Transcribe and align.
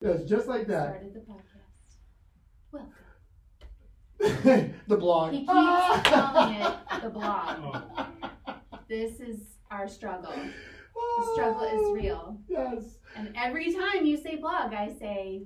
Yes, 0.00 0.24
just 0.24 0.48
like 0.48 0.66
that. 0.68 0.88
Started 0.90 1.14
the 1.14 1.20
podcast. 1.20 1.96
Welcome. 2.72 2.94
the 4.88 4.96
blog. 4.96 5.32
He 5.32 5.40
keeps 5.40 5.48
calling 6.08 6.54
it 6.54 6.72
the 7.02 7.10
blog. 7.10 7.58
Oh, 7.62 8.06
This 8.88 9.20
is 9.20 9.40
our 9.70 9.86
struggle. 9.88 10.32
The 10.32 10.50
oh, 10.96 11.32
struggle 11.34 11.64
is 11.64 11.92
real. 12.02 12.38
Yes. 12.48 12.96
And 13.16 13.34
every 13.36 13.74
time 13.74 14.06
you 14.06 14.16
say 14.16 14.36
blog, 14.36 14.72
I 14.72 14.88
say, 14.98 15.42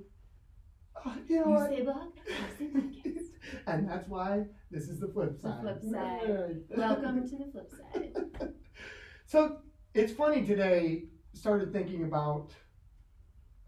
Oh, 1.05 1.13
you 1.27 1.35
know 1.41 1.45
you 1.47 1.51
what? 1.51 1.69
say 1.69 1.81
blog, 1.81 2.13
I 2.27 2.29
say 2.57 2.65
podcast. 2.65 3.27
and 3.67 3.89
that's 3.89 4.07
why 4.07 4.45
this 4.71 4.87
is 4.87 4.99
the 5.01 5.09
flip 5.09 5.33
The 5.35 5.41
side. 5.49 5.61
flip 5.61 5.81
side. 5.83 6.29
Right. 6.29 6.55
Welcome 6.77 7.27
to 7.29 7.35
the 7.37 7.45
flip 7.51 7.69
side. 7.71 8.13
So 9.25 9.57
it's 9.93 10.13
funny 10.13 10.45
today. 10.45 11.09
Started 11.33 11.73
thinking 11.73 12.05
about 12.05 12.53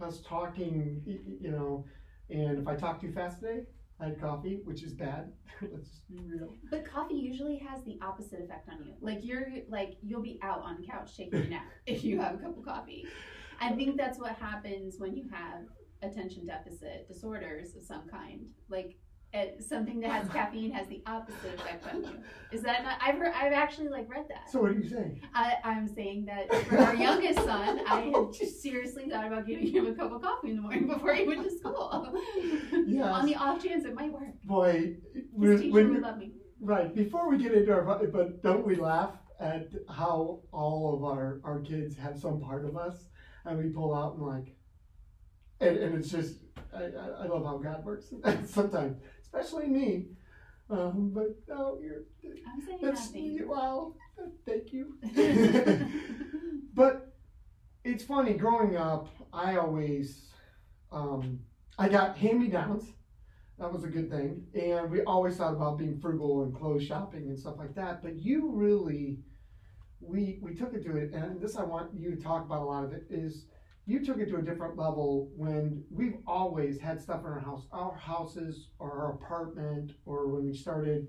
us 0.02 0.22
talking, 0.28 1.02
you 1.06 1.52
know, 1.52 1.86
and 2.30 2.60
if 2.60 2.68
I 2.68 2.76
talk 2.76 3.02
too 3.02 3.12
fast 3.12 3.40
today, 3.40 3.62
I 4.00 4.06
had 4.06 4.22
coffee, 4.22 4.60
which 4.64 4.84
is 4.84 4.94
bad. 4.94 5.32
Let's 5.62 5.90
just 5.90 6.08
be 6.08 6.20
real. 6.24 6.54
But 6.70 6.86
coffee 6.86 7.16
usually 7.16 7.58
has 7.58 7.84
the 7.84 7.98
opposite 8.02 8.42
effect 8.42 8.70
on 8.70 8.86
you. 8.86 8.94
Like 9.02 9.20
you're 9.24 9.48
like 9.70 9.98
you'll 10.04 10.22
be 10.22 10.40
out 10.44 10.62
on 10.62 10.80
the 10.80 10.88
couch 10.88 11.18
taking 11.18 11.40
a 11.40 11.50
nap 11.50 11.66
if 11.88 12.04
you 12.04 12.20
have 12.20 12.36
a 12.36 12.38
cup 12.38 12.58
of 12.58 12.64
coffee. 12.64 13.08
I 13.60 13.72
think 13.72 13.98
that's 13.98 14.20
what 14.20 14.34
happens 14.34 14.96
when 15.00 15.16
you 15.16 15.26
have 15.32 15.64
attention 16.04 16.46
deficit 16.46 17.08
disorders 17.08 17.76
of 17.76 17.84
some 17.84 18.08
kind. 18.08 18.46
Like 18.70 18.98
it, 19.38 19.64
something 19.64 20.00
that 20.02 20.12
has 20.12 20.30
caffeine 20.38 20.72
has 20.72 20.88
the 20.88 21.02
opposite 21.06 21.56
effect 21.56 21.86
on 21.94 22.04
you. 22.04 22.18
Is 22.52 22.62
that 22.64 22.84
not? 22.84 22.98
I've 23.02 23.16
heard, 23.16 23.34
I've 23.36 23.54
actually 23.54 23.90
like 23.90 24.10
read 24.10 24.26
that. 24.30 24.50
So 24.52 24.62
what 24.62 24.72
are 24.72 24.74
you 24.74 24.90
saying? 24.90 25.22
I, 25.34 25.56
I'm 25.64 25.88
saying 25.88 26.26
that 26.26 26.54
for 26.66 26.78
our 26.78 26.96
youngest 26.96 27.40
son, 27.44 27.82
I 27.88 28.02
had 28.02 28.34
just 28.34 28.62
seriously 28.68 29.10
thought 29.10 29.28
about 29.28 29.46
giving 29.48 29.68
him 29.68 29.88
a 29.88 29.94
cup 29.94 30.12
of 30.12 30.22
coffee 30.22 30.50
in 30.52 30.56
the 30.58 30.62
morning 30.62 30.88
before 30.94 31.14
he 31.14 31.26
went 31.28 31.44
to 31.44 31.58
school. 31.58 32.14
Yeah. 32.86 33.12
On 33.12 33.26
the 33.26 33.36
off 33.36 33.64
chance 33.64 33.86
it 33.86 33.94
might 33.94 34.12
work. 34.12 34.34
Boy, 34.44 34.96
His 35.14 35.24
when, 35.32 35.58
teacher 35.58 35.74
when 35.74 35.94
would 35.94 36.02
love 36.02 36.18
me. 36.18 36.32
right 36.62 36.94
before 36.96 37.30
we 37.30 37.38
get 37.38 37.54
into 37.54 37.72
our, 37.72 37.84
but 38.08 38.42
don't 38.42 38.66
we 38.66 38.76
laugh 38.76 39.12
at 39.40 39.68
how 39.90 40.40
all 40.52 40.96
of 40.96 41.04
our 41.04 41.40
our 41.44 41.60
kids 41.60 41.96
have 41.98 42.18
some 42.20 42.40
part 42.42 42.66
of 42.66 42.76
us, 42.76 42.96
and 43.46 43.58
we 43.58 43.70
pull 43.70 43.94
out 43.94 44.16
and 44.16 44.26
like, 44.26 44.56
and, 45.60 45.78
and 45.78 45.96
it's 45.96 46.10
just 46.10 46.38
I, 46.76 46.86
I 47.24 47.26
love 47.28 47.46
how 47.46 47.58
God 47.58 47.84
works 47.86 48.08
sometimes, 48.46 48.98
especially 49.34 49.68
me. 49.68 50.06
Um, 50.70 51.12
but 51.14 51.38
no, 51.48 51.80
you're 51.82 52.04
I'm 52.46 52.62
saying 52.62 52.80
that's 52.82 53.08
nothing. 53.08 53.48
wow. 53.48 53.94
Thank 54.46 54.74
you. 54.74 54.98
but 56.74 57.14
it's 57.84 58.04
funny 58.04 58.34
growing 58.34 58.76
up. 58.76 59.08
I 59.32 59.56
always 59.58 60.28
um, 60.92 61.40
I 61.78 61.88
got 61.90 62.18
hand 62.18 62.40
me 62.40 62.48
downs. 62.48 62.86
That 63.60 63.72
was 63.74 63.84
a 63.84 63.88
good 63.88 64.12
thing, 64.12 64.46
and 64.54 64.92
we 64.92 65.02
always 65.04 65.38
thought 65.38 65.54
about 65.54 65.80
being 65.80 66.00
frugal 66.00 66.44
and 66.44 66.56
clothes 66.56 66.84
shopping 66.84 67.28
and 67.30 67.40
stuff 67.40 67.56
like 67.58 67.74
that. 67.76 68.04
But 68.04 68.18
you 68.18 68.52
really, 68.52 69.20
we 70.00 70.38
we 70.42 70.54
took 70.54 70.74
it 70.74 70.84
to 70.84 70.96
it, 70.98 71.12
and 71.14 71.42
this 71.42 71.56
I 71.56 71.64
want 71.64 71.90
you 71.98 72.16
to 72.16 72.22
talk 72.22 72.46
about 72.46 72.62
a 72.62 72.66
lot 72.66 72.84
of 72.84 72.94
it 72.94 73.08
is 73.10 73.46
you 73.88 74.04
took 74.04 74.20
it 74.20 74.30
to 74.30 74.36
a 74.36 74.42
different 74.42 74.78
level 74.78 75.32
when 75.36 75.82
we've 75.90 76.18
always 76.28 76.78
had 76.78 77.02
stuff 77.02 77.22
in 77.22 77.28
our 77.28 77.40
house, 77.40 77.66
our 77.72 77.96
houses 77.96 78.68
or 78.80 78.92
our 78.92 79.14
apartment, 79.14 79.94
or 80.06 80.28
when 80.28 80.46
we 80.46 80.54
started, 80.54 81.08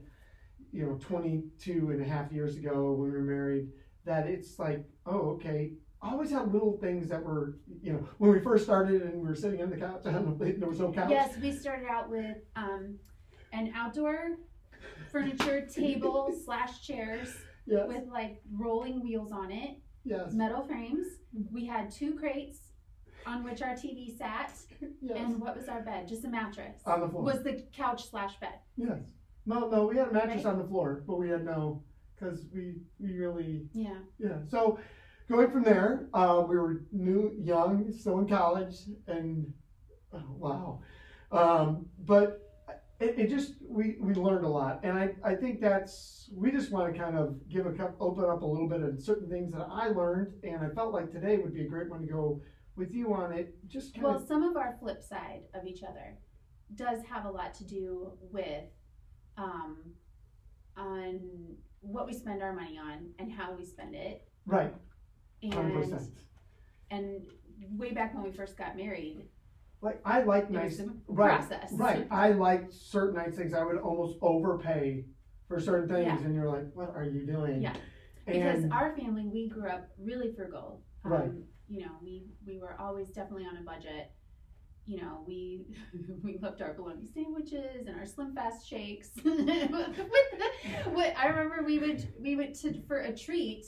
you 0.73 0.87
know, 0.87 0.97
22 1.01 1.91
and 1.91 2.01
a 2.01 2.05
half 2.05 2.31
years 2.31 2.57
ago 2.57 2.93
when 2.93 3.11
we 3.11 3.17
were 3.19 3.25
married, 3.25 3.69
that 4.05 4.29
it's 4.29 4.61
like, 4.61 4.85
oh, 5.07 5.31
okay. 5.31 5.73
Always 6.01 6.31
had 6.31 6.53
little 6.53 6.79
things 6.79 7.09
that 7.09 7.21
were, 7.21 7.59
you 7.83 7.93
know, 7.95 8.09
when 8.19 8.31
we 8.31 8.39
first 8.39 8.63
started 8.63 9.03
and 9.03 9.15
we 9.15 9.27
were 9.27 9.35
sitting 9.35 9.61
on 9.61 9.71
the 9.71 9.77
couch, 9.77 10.03
there 10.05 10.69
was 10.69 10.79
no 10.79 10.93
couch. 10.93 11.11
Yes, 11.11 11.37
we 11.43 11.51
started 11.51 11.89
out 11.89 12.09
with 12.09 12.37
um, 12.55 12.97
an 13.53 13.73
outdoor 13.75 14.37
furniture 15.11 15.67
table 15.75 16.33
slash 16.45 16.83
chairs 16.87 17.35
Yes. 17.67 17.87
with 17.87 18.05
like 18.11 18.41
rolling 18.51 19.03
wheels 19.03 19.31
on 19.31 19.51
it, 19.51 19.79
Yes. 20.05 20.33
metal 20.33 20.63
frames. 20.63 21.07
We 21.53 21.67
had 21.67 21.91
two 21.91 22.15
crates 22.15 22.59
on 23.27 23.45
which 23.45 23.63
our 23.63 23.75
TV 23.75 24.17
sat, 24.17 24.53
Yes. 25.03 25.17
and 25.19 25.41
what 25.41 25.57
was 25.57 25.69
our 25.69 25.83
bed? 25.83 26.09
Just 26.09 26.25
a 26.25 26.29
mattress. 26.29 26.81
on 26.87 27.01
the 27.01 27.09
floor. 27.09 27.23
Was 27.25 27.43
the 27.43 27.65
couch 27.73 28.09
slash 28.09 28.39
bed? 28.41 28.55
yes. 28.77 29.01
No, 29.47 29.69
no, 29.69 29.87
we 29.87 29.97
had 29.97 30.09
a 30.09 30.13
mattress 30.13 30.45
Right. 30.45 30.53
on 30.53 30.59
the 30.59 30.65
floor, 30.69 31.03
but 31.07 31.17
we 31.19 31.29
had 31.31 31.45
no, 31.45 31.83
because 32.15 32.47
we 32.55 32.77
we 33.01 33.13
really 33.19 33.69
Yeah. 33.75 33.99
yeah. 34.19 34.39
So 34.49 34.79
going 35.29 35.51
from 35.51 35.63
there, 35.63 36.09
uh, 36.15 36.45
we 36.49 36.57
were 36.57 36.85
new, 36.93 37.35
young, 37.39 37.91
still 37.93 38.19
in 38.19 38.29
college, 38.29 38.77
and 39.07 39.53
oh, 40.13 40.23
wow, 40.39 40.81
um, 41.33 41.89
but 42.05 42.48
it, 43.01 43.19
it 43.19 43.31
just 43.31 43.55
we 43.63 43.97
we 44.01 44.15
learned 44.15 44.45
a 44.45 44.49
lot, 44.49 44.81
and 44.83 44.99
I 44.99 45.15
I 45.25 45.35
think 45.35 45.61
that's 45.61 46.29
we 46.35 46.51
just 46.51 46.71
want 46.71 46.93
to 46.93 46.99
kind 46.99 47.17
of 47.17 47.37
give 47.49 47.67
a 47.67 47.73
cup, 47.73 47.97
open 48.01 48.25
up 48.25 48.43
a 48.43 48.47
little 48.47 48.69
bit 48.69 48.83
of 48.83 49.01
certain 49.01 49.29
things 49.29 49.53
that 49.53 49.67
I 49.71 49.89
learned, 49.89 50.33
and 50.43 50.57
I 50.65 50.69
felt 50.75 50.93
like 50.93 51.11
today 51.11 51.39
would 51.39 51.55
be 51.55 51.63
a 51.63 51.69
great 51.69 51.89
one 51.89 52.01
to 52.01 52.07
go 52.07 52.41
with 52.77 52.93
you 52.93 53.13
on 53.15 53.33
it. 53.33 53.55
Just 53.69 53.95
kind 53.95 54.05
Well, 54.05 54.17
of 54.17 54.27
some 54.27 54.43
of 54.43 54.57
our 54.57 54.77
flip 54.81 55.03
side 55.03 55.43
of 55.55 55.65
each 55.67 55.83
other 55.83 56.17
does 56.75 57.01
have 57.05 57.25
a 57.25 57.31
lot 57.31 57.55
to 57.55 57.65
do 57.65 58.13
with 58.33 58.65
um, 59.37 59.79
on 60.77 61.21
what 61.81 62.07
we 62.07 62.13
spend 62.13 62.43
our 62.43 62.53
money 62.53 62.79
on 62.79 63.11
and 63.19 63.33
how 63.33 63.53
we 63.55 63.65
spend 63.65 63.95
it. 63.95 64.23
right, 64.47 64.73
hundred 65.53 65.73
And 65.75 65.83
percent. 65.83 66.11
and 66.91 67.23
way 67.77 67.93
back 67.93 68.15
when 68.15 68.23
we 68.25 68.33
first 68.33 68.57
got 68.57 68.77
married, 68.77 69.29
Like 69.81 70.01
I 70.05 70.23
like 70.23 70.51
nice 70.51 70.81
right, 71.07 71.39
process. 71.39 71.73
Right. 71.73 72.07
I 72.11 72.31
like 72.31 72.67
certain 72.71 73.15
nice 73.17 73.37
things. 73.37 73.55
I 73.55 73.63
would 73.65 73.79
almost 73.79 74.19
overpay 74.23 75.05
for 75.47 75.61
certain 75.61 75.89
things, 75.89 76.07
Yeah. 76.07 76.27
and 76.27 76.35
you're 76.35 76.49
like, 76.51 76.67
"What 76.75 76.91
are 76.91 77.05
you 77.05 77.25
doing?" 77.25 77.63
Yeah. 77.63 77.77
Because 78.27 78.65
our 78.73 78.95
family, 78.97 79.27
we 79.27 79.49
grew 79.49 79.69
up 79.69 79.89
really 79.99 80.33
frugal. 80.35 80.83
Um, 81.05 81.13
Right. 81.13 81.31
You 81.69 81.81
know, 81.83 81.93
we 82.03 82.27
we 82.45 82.59
were 82.59 82.79
always 82.81 83.11
definitely 83.11 83.47
on 83.47 83.57
a 83.57 83.63
budget. 83.63 84.11
You 84.85 85.01
know, 85.01 85.23
we 85.27 85.67
we 86.25 86.39
loved 86.39 86.61
our 86.61 86.75
bologna 86.75 87.07
sandwiches 87.07 87.87
and 87.87 87.97
our 87.97 88.07
Slim 88.07 88.35
Fast 88.35 88.67
shakes. 88.69 89.11
what 89.23 91.17
I 91.17 91.27
remember, 91.29 91.63
we 91.65 91.79
would 91.79 92.07
we 92.19 92.35
would 92.37 92.55
to 92.57 92.83
for 92.89 93.01
a 93.03 93.17
treat. 93.17 93.65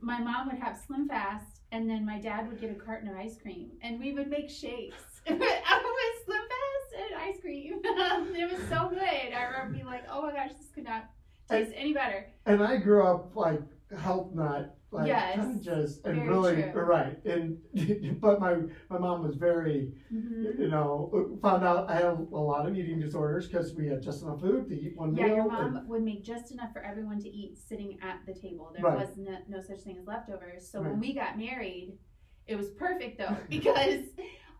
My 0.00 0.18
mom 0.20 0.48
would 0.48 0.58
have 0.58 0.78
Slim 0.78 1.08
Fast, 1.08 1.60
and 1.72 1.88
then 1.88 2.06
my 2.06 2.18
dad 2.20 2.48
would 2.48 2.60
get 2.60 2.70
a 2.70 2.74
carton 2.74 3.08
of 3.08 3.16
ice 3.16 3.36
cream, 3.40 3.70
and 3.82 3.98
we 3.98 4.12
would 4.12 4.28
make 4.28 4.48
shakes 4.48 5.04
with 5.38 6.24
Slim 6.24 6.40
Fast 6.40 6.94
and 6.98 7.20
ice 7.20 7.40
cream. 7.40 7.80
Um, 8.00 8.34
it 8.34 8.50
was 8.50 8.60
so 8.68 8.88
good. 8.88 9.00
I 9.02 9.44
remember 9.44 9.74
being 9.74 9.84
like, 9.86 10.04
"Oh 10.10 10.22
my 10.22 10.32
gosh, 10.32 10.52
this 10.56 10.68
could 10.74 10.84
not 10.84 11.10
taste 11.48 11.72
any 11.74 11.92
better." 11.92 12.26
and 12.46 12.62
I 12.62 12.76
grew 12.78 13.04
up 13.06 13.36
like 13.36 13.60
health 13.98 14.32
nut, 14.34 14.76
like 14.90 15.06
Yes. 15.08 15.36
kind 15.36 15.56
of 15.56 15.62
just 15.62 16.04
and 16.06 16.26
really 16.26 16.62
true. 16.72 16.82
Uh, 16.82 16.84
right. 16.84 17.24
And 17.24 17.58
but 18.20 18.40
my 18.40 18.56
my 18.88 18.98
mom 18.98 19.22
was 19.22 19.36
very, 19.36 19.92
Mhm. 20.12 20.58
you 20.58 20.68
know, 20.68 21.10
uh, 21.14 21.40
found 21.46 21.64
out 21.64 21.90
I 21.90 21.94
had 21.96 22.04
a 22.04 22.14
lot 22.14 22.66
of 22.66 22.76
eating 22.76 23.00
disorders 23.00 23.48
because 23.48 23.74
we 23.74 23.86
had 23.88 24.02
just 24.02 24.22
enough 24.22 24.40
food 24.40 24.68
to 24.68 24.74
eat 24.80 24.96
one 24.96 25.14
Yeah, 25.14 25.26
meal. 25.26 25.36
your 25.36 25.42
and- 25.52 25.74
mom 25.74 25.88
would 25.88 26.02
make 26.02 26.24
just 26.24 26.50
enough 26.52 26.72
for 26.72 26.82
everyone 26.82 27.20
to 27.20 27.28
eat 27.28 27.58
sitting 27.58 27.98
at 28.02 28.20
the 28.26 28.34
table. 28.34 28.72
There 28.74 28.84
Right. 28.84 28.98
was 29.06 29.16
no, 29.18 29.36
no 29.48 29.60
such 29.60 29.80
thing 29.80 29.98
as 29.98 30.06
leftovers. 30.06 30.66
So 30.70 30.80
Right. 30.80 30.90
when 30.90 31.00
we 31.00 31.12
got 31.12 31.36
married, 31.38 31.98
it 32.46 32.56
was 32.56 32.70
perfect 32.70 33.18
though 33.18 33.36
because 33.50 34.06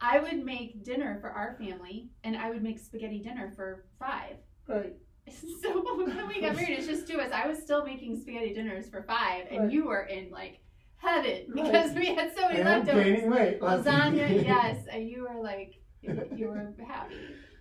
I 0.00 0.18
would 0.20 0.44
make 0.44 0.84
dinner 0.84 1.18
for 1.20 1.30
our 1.30 1.56
family 1.58 2.08
and 2.24 2.36
I 2.36 2.50
would 2.50 2.62
make 2.62 2.78
spaghetti 2.78 3.20
dinner 3.20 3.52
for 3.56 3.84
five. 3.98 4.36
right. 4.68 4.94
So 5.62 5.70
when 5.96 6.26
we 6.26 6.40
got 6.40 6.56
married, 6.56 6.78
it's 6.78 6.86
just 6.86 7.06
two 7.06 7.14
of 7.14 7.20
us. 7.20 7.32
I 7.32 7.46
was 7.46 7.58
still 7.58 7.84
making 7.84 8.20
spaghetti 8.20 8.52
dinners 8.54 8.88
for 8.88 9.02
five, 9.04 9.46
and 9.50 9.60
Right. 9.64 9.72
you 9.72 9.84
were 9.84 10.04
in 10.04 10.30
like 10.30 10.60
heaven 10.96 11.46
Right. 11.48 11.64
because 11.64 11.92
we 11.94 12.06
had 12.14 12.34
so 12.34 12.42
many 12.48 12.60
And 12.60 12.68
leftovers. 12.68 13.04
gaining 13.04 13.30
weight. 13.30 13.60
Lasagna, 13.60 14.42
yes, 14.44 14.86
and 14.90 15.08
you 15.08 15.22
were 15.28 15.40
like, 15.40 15.74
you 16.02 16.48
were 16.48 16.74
happy, 16.88 17.14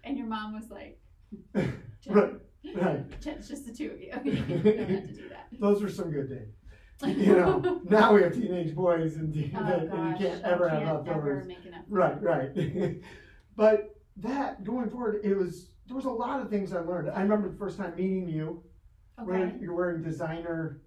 and 0.04 0.18
your 0.18 0.26
mom 0.28 0.54
was 0.54 0.70
like, 0.72 1.00
Right. 1.54 2.34
Right. 2.76 3.06
It's 3.26 3.48
just 3.48 3.66
the 3.68 3.74
two 3.74 3.92
of 3.92 4.02
you. 4.02 4.08
you 4.32 4.36
don't 4.42 4.90
have 4.90 5.08
to 5.08 5.14
do 5.14 5.30
that. 5.30 5.48
Those 5.60 5.82
were 5.84 5.90
some 5.90 6.10
good 6.12 6.30
days. 6.30 6.54
You 7.06 7.36
know, 7.38 7.82
now 7.86 8.14
we 8.14 8.24
have 8.24 8.34
teenage 8.34 8.76
boys, 8.76 9.16
and, 9.16 9.34
Oh, 9.56 9.60
and 9.60 10.20
you 10.20 10.28
can't 10.28 10.42
oh, 10.44 10.50
ever 10.50 10.68
have 10.70 10.82
can't 10.84 10.96
leftovers. 10.98 11.38
ever 11.40 11.48
make 11.48 11.66
enough. 11.66 11.86
Right, 11.88 12.22
right. 12.22 13.02
but 13.56 13.96
that 14.18 14.64
going 14.66 14.90
forward, 14.90 15.22
it 15.24 15.36
was 15.36 15.70
there 15.88 15.96
was 15.96 16.06
a 16.06 16.10
lot 16.12 16.42
of 16.42 16.50
things 16.50 16.74
I 16.74 16.80
learned. 16.80 17.10
I 17.10 17.22
remember 17.22 17.50
the 17.50 17.58
first 17.58 17.78
time 17.78 17.94
meeting 17.96 18.28
you, 18.28 18.64
Okay. 19.22 19.56
you're 19.60 19.74
wearing 19.74 20.02
designer 20.04 20.82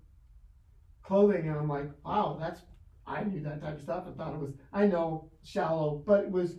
clothing, 1.03 1.49
and 1.49 1.57
I'm 1.59 1.69
like, 1.69 1.91
wow, 2.05 2.37
that's 2.39 2.61
I 3.07 3.25
knew 3.25 3.41
that 3.43 3.61
type 3.63 3.77
of 3.77 3.83
stuff. 3.83 4.05
I 4.07 4.13
thought 4.13 4.35
it 4.35 4.41
was 4.41 4.53
I 4.73 4.87
know 4.87 5.31
shallow, 5.43 6.03
but 6.07 6.25
it 6.25 6.31
was 6.31 6.57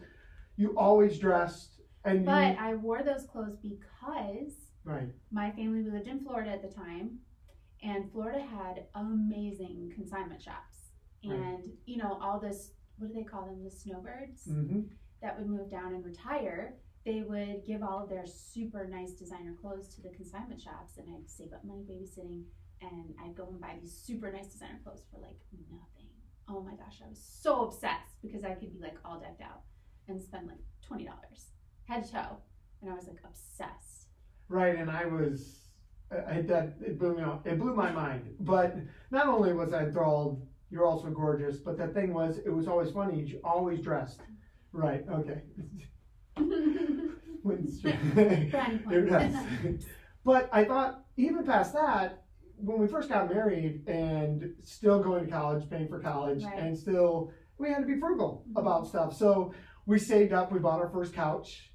you 0.57 0.75
always 0.77 1.17
dressed 1.19 1.79
and 2.05 2.25
But 2.25 2.57
you 2.57 2.57
I 2.59 2.73
wore 2.75 3.01
those 3.03 3.25
clothes 3.31 3.55
because 3.57 4.53
right, 4.83 5.09
my 5.31 5.51
family 5.51 5.83
lived 5.89 6.07
in 6.07 6.23
Florida 6.23 6.51
at 6.51 6.61
the 6.61 6.67
time, 6.73 7.19
and 7.83 8.11
Florida 8.11 8.41
had 8.41 8.85
amazing 8.95 9.91
consignment 9.95 10.41
shops. 10.41 10.77
Right. 11.25 11.37
And 11.37 11.63
you 11.85 11.97
know 11.97 12.17
all 12.21 12.39
this, 12.39 12.71
what 12.97 13.07
do 13.09 13.13
they 13.13 13.23
call 13.23 13.45
them? 13.45 13.63
The 13.63 13.71
snowbirds. 13.71 14.47
mm-hmm. 14.47 14.81
that 15.21 15.37
would 15.37 15.49
move 15.49 15.69
down 15.71 15.93
and 15.93 16.03
retire, 16.03 16.75
they 17.05 17.21
would 17.21 17.65
give 17.65 17.83
all 17.83 18.03
of 18.03 18.09
their 18.09 18.25
super 18.25 18.87
nice 18.87 19.11
designer 19.13 19.53
clothes 19.59 19.93
to 19.95 20.01
the 20.01 20.09
consignment 20.09 20.61
shops, 20.61 20.97
and 20.97 21.07
I'd 21.13 21.29
save 21.29 21.53
up 21.53 21.63
money 21.65 21.83
babysitting, 21.83 22.43
and 22.81 23.13
I'd 23.23 23.35
go 23.35 23.47
and 23.47 23.59
buy 23.59 23.75
these 23.81 23.93
super 23.93 24.31
nice 24.31 24.47
designer 24.47 24.79
clothes 24.83 25.03
for 25.11 25.19
like 25.19 25.39
nothing. 25.71 26.09
Oh 26.49 26.61
my 26.61 26.71
gosh, 26.75 26.99
I 27.05 27.09
was 27.09 27.19
so 27.21 27.63
obsessed 27.65 28.21
because 28.21 28.43
I 28.43 28.51
could 28.53 28.71
be 28.73 28.79
like 28.79 28.97
all 29.05 29.19
decked 29.19 29.41
out 29.41 29.61
and 30.07 30.21
spend 30.21 30.47
like 30.47 30.59
twenty 30.85 31.05
dollars 31.05 31.51
head 31.85 32.03
to 32.05 32.11
toe, 32.11 32.37
and 32.81 32.89
I 32.91 32.95
was 32.95 33.07
like 33.07 33.19
obsessed. 33.25 34.07
Right, 34.49 34.75
and 34.77 34.89
I 34.91 35.05
was. 35.05 35.62
I, 36.11 36.41
that 36.41 36.75
it 36.81 36.99
blew 36.99 37.15
me 37.15 37.23
off. 37.23 37.45
It 37.45 37.59
blew 37.59 37.75
my 37.75 37.91
mind. 37.91 38.35
But 38.39 38.75
not 39.11 39.27
only 39.27 39.53
was 39.53 39.73
I 39.73 39.83
enthralled, 39.83 40.45
you're 40.69 40.85
also 40.85 41.09
gorgeous. 41.09 41.57
But 41.57 41.77
the 41.77 41.87
thing 41.87 42.13
was, 42.13 42.39
it 42.39 42.49
was 42.49 42.67
always 42.67 42.91
funny. 42.91 43.21
You 43.21 43.39
always 43.43 43.81
dressed. 43.81 44.21
Right. 44.71 45.03
Okay. 45.09 45.41
But 50.25 50.49
I 50.53 50.63
thought 50.63 51.03
even 51.17 51.45
past 51.45 51.73
that, 51.73 52.23
when 52.55 52.79
we 52.79 52.87
first 52.87 53.09
got 53.09 53.29
married 53.29 53.85
and 53.87 54.53
still 54.63 55.03
going 55.03 55.25
to 55.25 55.31
college, 55.31 55.69
paying 55.69 55.89
for 55.89 55.99
college, 55.99 56.43
Right. 56.43 56.57
and 56.57 56.77
still 56.77 57.33
we 57.57 57.69
had 57.69 57.79
to 57.79 57.85
be 57.85 57.99
frugal 57.99 58.45
about 58.55 58.83
mm-hmm. 58.83 58.89
stuff. 58.89 59.17
So 59.17 59.53
we 59.85 59.99
saved 59.99 60.33
up. 60.33 60.51
We 60.51 60.59
bought 60.59 60.79
our 60.79 60.89
first 60.89 61.13
couch. 61.13 61.71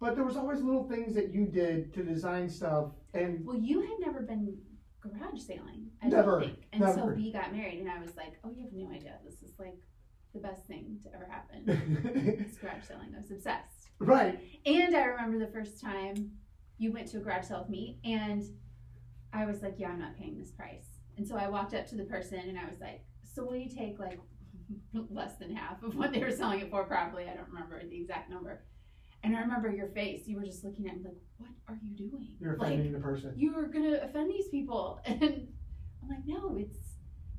But 0.00 0.14
there 0.14 0.24
was 0.24 0.36
always 0.36 0.60
little 0.62 0.88
things 0.88 1.14
that 1.14 1.32
you 1.34 1.46
did 1.46 1.92
to 1.94 2.02
design 2.04 2.48
stuff, 2.48 2.90
and 3.14 3.44
Well, 3.44 3.58
you 3.58 3.80
had 3.80 3.98
never 4.00 4.20
been 4.22 4.56
garage 5.00 5.40
sailing, 5.40 5.90
I 6.02 6.08
Never, 6.08 6.40
think. 6.40 6.58
And 6.72 6.82
so 6.84 6.94
never. 6.96 7.14
we 7.14 7.32
got 7.32 7.52
married, 7.52 7.80
and 7.80 7.90
I 7.90 8.00
was 8.00 8.14
like, 8.16 8.38
oh, 8.44 8.50
you 8.50 8.62
have 8.64 8.72
no 8.72 8.90
idea. 8.90 9.18
This 9.24 9.42
is 9.42 9.52
like 9.58 9.78
the 10.34 10.40
best 10.40 10.66
thing 10.66 10.98
to 11.02 11.14
ever 11.14 11.26
happen. 11.30 12.36
It's 12.40 12.58
garage 12.58 12.84
sailing. 12.86 13.12
I 13.16 13.20
was 13.20 13.30
obsessed. 13.30 13.90
right, 13.98 14.38
And 14.66 14.94
I 14.94 15.04
remember 15.04 15.38
the 15.44 15.50
first 15.52 15.80
time 15.80 16.30
you 16.78 16.92
went 16.92 17.08
to 17.08 17.16
a 17.16 17.20
garage 17.20 17.46
sale 17.46 17.60
with 17.60 17.70
me, 17.70 17.98
and 18.04 18.44
I 19.32 19.46
was 19.46 19.62
like, 19.62 19.74
yeah, 19.78 19.88
I'm 19.88 19.98
not 19.98 20.16
paying 20.16 20.38
this 20.38 20.52
price. 20.52 20.86
And 21.16 21.26
so 21.26 21.34
I 21.36 21.48
walked 21.48 21.74
up 21.74 21.88
to 21.88 21.96
the 21.96 22.04
person, 22.04 22.38
and 22.38 22.56
I 22.56 22.66
was 22.70 22.80
like, 22.80 23.02
so 23.24 23.44
will 23.44 23.56
you 23.56 23.68
take 23.68 23.98
like 23.98 24.20
less 25.10 25.34
than 25.36 25.54
half 25.56 25.82
of 25.82 25.96
what 25.96 26.12
they 26.12 26.20
were 26.20 26.30
selling 26.30 26.60
it 26.60 26.70
for 26.70 26.84
probably? 26.84 27.24
I 27.24 27.34
don't 27.34 27.48
remember 27.48 27.82
the 27.84 27.96
exact 28.00 28.30
number. 28.30 28.62
And 29.22 29.36
I 29.36 29.40
remember 29.40 29.70
your 29.70 29.88
face. 29.88 30.22
You 30.26 30.36
were 30.36 30.44
just 30.44 30.64
looking 30.64 30.88
at 30.88 30.96
me 30.96 31.02
like, 31.04 31.14
what 31.38 31.50
are 31.68 31.78
you 31.82 31.96
doing? 31.96 32.36
you're 32.40 32.56
like, 32.56 32.68
offending 32.72 32.92
the 32.92 32.98
person. 32.98 33.32
you 33.36 33.54
are 33.56 33.66
gonna 33.66 33.98
offend 34.02 34.30
these 34.30 34.48
people 34.48 35.00
and 35.06 35.22
i'm 36.02 36.08
like 36.08 36.24
no 36.26 36.56
it's 36.56 36.76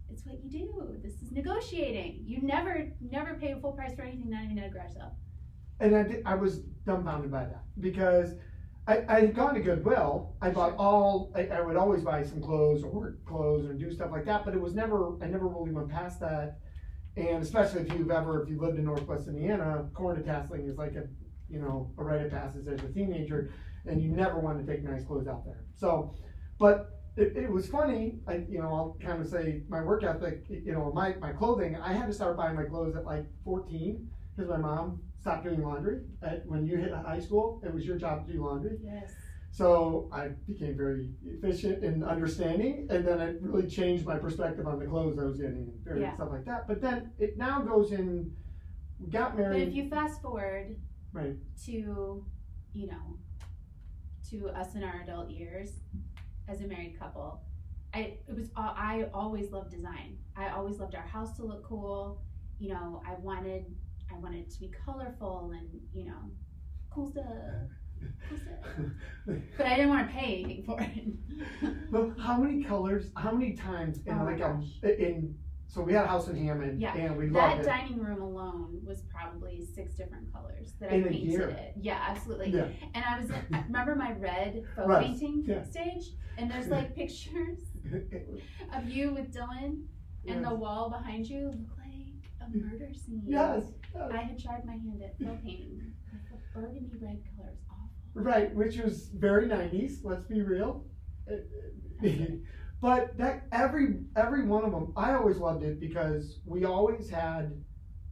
it's 0.10 0.26
what 0.26 0.36
you 0.44 0.50
do 0.50 0.98
this 1.04 1.14
is 1.22 1.32
negotiating 1.32 2.22
you 2.26 2.40
never 2.42 2.92
never 3.02 3.34
pay 3.36 3.56
full 3.62 3.72
price 3.74 3.94
for 3.96 4.04
anything 4.04 4.30
not 4.30 4.44
even 4.44 4.58
at 4.60 4.68
a 4.68 4.70
garage 4.70 4.94
sale 4.94 5.16
And 5.80 5.96
I, 5.96 6.04
did, 6.04 6.22
I 6.26 6.36
was 6.36 6.60
dumbfounded 6.86 7.32
by 7.32 7.46
that 7.46 7.64
because 7.80 8.34
I, 8.88 9.04
I 9.08 9.20
had 9.22 9.36
gone 9.36 9.54
to 9.54 9.60
Goodwill. 9.62 10.36
I 10.42 10.50
bought 10.50 10.76
all, 10.78 11.32
I, 11.36 11.42
I 11.48 11.62
would 11.62 11.76
always 11.78 12.02
buy 12.04 12.24
some 12.24 12.42
clothes 12.42 12.84
or 12.84 12.90
work 12.90 13.24
clothes 13.26 13.66
or 13.70 13.74
do 13.74 13.92
stuff 13.92 14.12
like 14.12 14.26
that, 14.26 14.46
but 14.46 14.54
it 14.54 14.60
was 14.60 14.74
never, 14.74 15.16
I 15.22 15.28
never 15.28 15.48
really 15.48 15.72
went 15.72 15.90
past 15.90 16.20
that. 16.22 16.58
And 17.16 17.44
especially 17.44 17.82
if 17.82 17.94
you've 17.94 18.10
ever, 18.12 18.42
if 18.42 18.50
you 18.50 18.60
lived 18.60 18.78
in 18.80 18.86
Northwest 18.86 19.28
Indiana, 19.28 19.88
corn 19.94 20.22
detasseling 20.22 20.68
is 20.70 20.78
like 20.78 20.96
a, 20.96 21.04
you 21.50 21.60
know, 21.60 21.92
a 21.98 22.04
rite 22.04 22.22
of 22.22 22.32
passage 22.32 22.68
as 22.68 22.80
a 22.82 22.92
teenager, 22.92 23.52
and 23.86 24.02
you 24.02 24.10
never 24.12 24.40
want 24.40 24.60
to 24.60 24.72
take 24.72 24.84
nice 24.84 25.04
clothes 25.04 25.28
out 25.28 25.46
there. 25.46 25.64
So, 25.76 26.14
but 26.60 27.00
it, 27.18 27.36
it 27.36 27.52
was 27.52 27.68
funny, 27.68 28.20
I, 28.28 28.46
you 28.50 28.60
know, 28.62 28.74
I'll 28.74 28.98
kind 29.02 29.22
of 29.22 29.28
say 29.28 29.64
my 29.68 29.82
work 29.82 30.04
ethic, 30.04 30.46
you 30.50 30.74
know, 30.74 30.92
my, 30.94 31.16
my 31.16 31.32
clothing, 31.32 31.76
I 31.78 31.94
had 31.94 32.08
to 32.08 32.14
start 32.14 32.38
buying 32.38 32.56
my 32.56 32.64
clothes 32.64 32.96
at 32.96 33.06
like 33.06 33.26
14 33.44 34.08
because 34.36 34.50
my 34.50 34.58
mom 34.58 35.02
stopped 35.20 35.44
doing 35.44 35.62
laundry. 35.64 36.02
At, 36.22 36.46
when 36.46 36.66
you 36.66 36.78
hit 36.78 36.94
high 36.94 37.20
school, 37.20 37.62
it 37.66 37.74
was 37.74 37.86
your 37.86 37.98
job 37.98 38.26
to 38.26 38.34
do 38.34 38.46
laundry. 38.46 38.78
yes 38.84 39.12
So 39.52 40.10
I 40.14 40.30
became 40.48 40.78
very 40.78 41.10
efficient 41.26 41.84
and 41.84 42.04
understanding, 42.04 42.88
and 42.90 43.06
then 43.06 43.20
it 43.20 43.38
really 43.42 43.68
changed 43.68 44.06
my 44.06 44.18
perspective 44.18 44.66
on 44.68 44.80
the 44.80 44.86
clothes 44.86 45.18
I 45.20 45.24
was 45.24 45.38
getting 45.38 45.74
and 45.88 46.00
Yeah. 46.00 46.14
stuff 46.14 46.30
like 46.32 46.46
that. 46.46 46.68
But 46.68 46.80
then 46.82 47.12
it 47.20 47.38
now 47.38 47.60
goes 47.62 47.92
in. 47.92 48.32
Got 49.10 49.38
married 49.38 49.60
but 49.60 49.68
if 49.70 49.74
you 49.74 49.90
fast 49.90 50.22
forward 50.22 50.76
Right. 51.12 51.36
to 51.66 52.26
you 52.74 52.88
know 52.88 53.18
to 54.30 54.48
us 54.50 54.76
in 54.76 54.84
our 54.84 55.02
adult 55.02 55.30
years 55.30 55.72
as 56.48 56.62
a 56.62 56.68
married 56.68 57.00
couple 57.00 57.42
i 57.96 58.18
it 58.28 58.36
was 58.36 58.50
all- 58.56 58.76
i 58.78 59.08
always 59.14 59.52
loved 59.52 59.72
design 59.72 60.18
i 60.36 60.50
always 60.50 60.78
loved 60.80 60.94
our 60.94 61.02
house 61.08 61.36
to 61.38 61.44
look 61.44 61.64
cool 61.64 62.22
you 62.60 62.70
know 62.70 63.02
i 63.08 63.16
wanted 63.22 63.66
i 64.14 64.18
wanted 64.20 64.42
it 64.42 64.52
to 64.52 64.60
be 64.60 64.72
colorful 64.86 65.52
and 65.58 65.68
you 65.94 66.06
know 66.06 66.30
cool 66.92 67.10
stuff 67.10 67.24
cool 68.30 68.38
stuff 68.38 68.86
But 69.58 69.66
I 69.66 69.76
didn't 69.76 69.90
want 69.90 70.08
to 70.08 70.14
pay 70.16 70.44
anything 70.44 70.64
for 70.64 70.80
it. 70.82 71.92
but 71.92 72.12
how 72.20 72.38
many 72.38 72.64
colors? 72.64 73.12
How 73.16 73.32
many 73.32 73.54
times 73.54 74.00
in 74.06 74.18
Oh 74.18 74.24
like 74.26 74.40
a 74.40 75.08
in? 75.08 75.36
So 75.70 75.82
we 75.84 75.94
had 75.94 76.06
a 76.06 76.08
house 76.08 76.28
in 76.28 76.36
Hammond, 76.36 76.82
Yeah. 76.82 76.96
and 76.96 77.16
we 77.16 77.28
that 77.28 77.34
loved 77.34 77.60
it. 77.60 77.64
That 77.66 77.82
dining 77.88 78.00
room 78.04 78.24
alone 78.24 78.80
was 78.84 79.04
probably 79.04 79.64
six 79.64 79.94
different 79.94 80.34
colors 80.34 80.74
that 80.80 80.92
I 80.92 80.96
In 80.96 81.02
a 81.02 81.10
painted 81.10 81.30
year. 81.30 81.50
it. 81.50 81.74
Yeah, 81.80 82.04
absolutely. 82.08 82.50
Yeah. 82.50 82.70
And 82.96 83.06
I 83.06 83.20
was 83.20 83.30
I 83.30 83.62
remember 83.68 83.96
my 83.96 84.14
red 84.14 84.64
faux 84.76 84.88
Right. 84.88 85.06
painting 85.06 85.44
Yeah. 85.46 85.62
stage, 85.64 86.06
and 86.40 86.50
there's 86.50 86.70
like 86.70 86.96
pictures 87.02 87.60
of 88.74 88.90
you 88.90 89.14
with 89.14 89.32
Dylan, 89.32 89.84
and 90.28 90.44
the 90.44 90.56
wall 90.56 90.90
behind 90.90 91.28
you 91.28 91.50
looked 91.50 91.78
like 91.78 92.16
a 92.42 92.50
murder 92.58 92.92
scene. 92.96 93.22
yes. 93.28 93.66
I 94.12 94.18
had 94.18 94.40
tried 94.40 94.66
my 94.66 94.74
hand 94.74 95.04
at 95.04 95.20
faux 95.20 95.40
painting. 95.44 95.94
The 96.32 96.60
burgundy 96.62 96.90
red 97.00 97.22
color 97.38 97.52
is 97.54 97.60
awful. 97.70 97.90
Right, 98.16 98.54
which 98.56 98.78
was 98.80 99.10
very 99.10 99.46
nineties. 99.48 100.04
Let's 100.04 100.26
be 100.26 100.42
real. 100.42 100.88
But 102.82 103.18
that 103.18 103.46
every 103.52 104.00
every 104.16 104.44
one 104.46 104.64
of 104.66 104.72
them, 104.72 104.94
I 104.96 105.14
always 105.14 105.38
loved 105.38 105.64
it 105.64 105.80
because 105.80 106.40
we 106.46 106.66
always 106.66 107.10
had. 107.10 107.52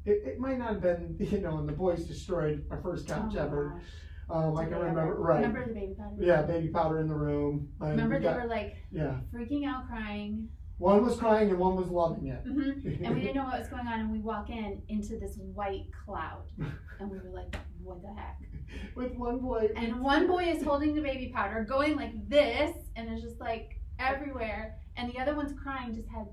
It, 0.06 0.22
it 0.26 0.40
might 0.40 0.58
not 0.58 0.70
have 0.70 0.82
been, 0.82 1.16
you 1.20 1.40
know, 1.42 1.58
and 1.58 1.68
the 1.68 1.74
boys 1.74 2.06
destroyed 2.06 2.66
our 2.72 2.82
first 2.82 3.08
couch 3.08 3.34
oh 3.38 3.42
ever. 3.42 3.82
Um, 4.30 4.58
I 4.58 4.64
can 4.64 4.74
they 4.74 4.80
remember, 4.80 5.16
right? 5.16 5.36
Remember 5.42 5.66
the 5.68 5.74
baby 5.74 5.96
powder? 5.98 6.16
Yeah, 6.20 6.42
baby 6.44 6.68
powder 6.70 7.00
in 7.00 7.08
the 7.08 7.16
room. 7.16 7.70
and 7.82 7.92
Remember 7.92 8.18
we 8.18 8.24
they 8.26 8.34
were 8.34 8.46
like 8.46 8.76
yeah, 8.92 9.16
freaking 9.34 9.66
out, 9.66 9.88
crying. 9.88 10.50
one 10.78 11.04
was 11.06 11.18
crying 11.18 11.50
and 11.50 11.58
one 11.60 11.76
was 11.76 11.88
loving 11.90 12.28
it. 12.28 12.42
hmm 12.42 12.62
and 13.06 13.16
we 13.16 13.22
didn't 13.22 13.36
know 13.36 13.46
what 13.46 13.60
was 13.60 13.68
going 13.70 13.88
on 13.88 14.00
and 14.02 14.12
we 14.12 14.20
walk 14.20 14.50
in 14.50 14.82
into 14.90 15.18
this 15.18 15.38
white 15.54 15.86
cloud 16.06 16.44
and 17.00 17.10
we 17.10 17.18
were 17.18 17.32
like 17.34 17.56
what 17.82 18.02
the 18.02 18.14
heck 18.14 18.38
With 18.96 19.14
one 19.14 19.40
boy. 19.40 19.70
and 19.78 20.02
one 20.02 20.28
boy 20.28 20.44
is 20.44 20.62
holding 20.64 20.94
the 20.94 21.02
baby 21.02 21.32
powder 21.34 21.66
going 21.68 21.96
like 21.96 22.14
this 22.30 22.76
and 22.98 23.10
it's 23.10 23.22
just 23.22 23.40
like 23.40 23.77
everywhere 24.00 24.78
and 24.96 25.12
the 25.12 25.20
other 25.20 25.36
one's 25.36 25.58
crying 25.60 25.94
just 25.94 26.08
had 26.08 26.28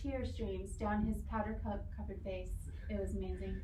tear 0.00 0.24
streams 0.24 0.72
down 0.76 1.04
his 1.04 1.22
powder 1.22 1.60
cup 1.64 1.86
covered 1.96 2.22
face. 2.22 2.50
It 2.88 3.00
was 3.00 3.14
amazing. 3.14 3.60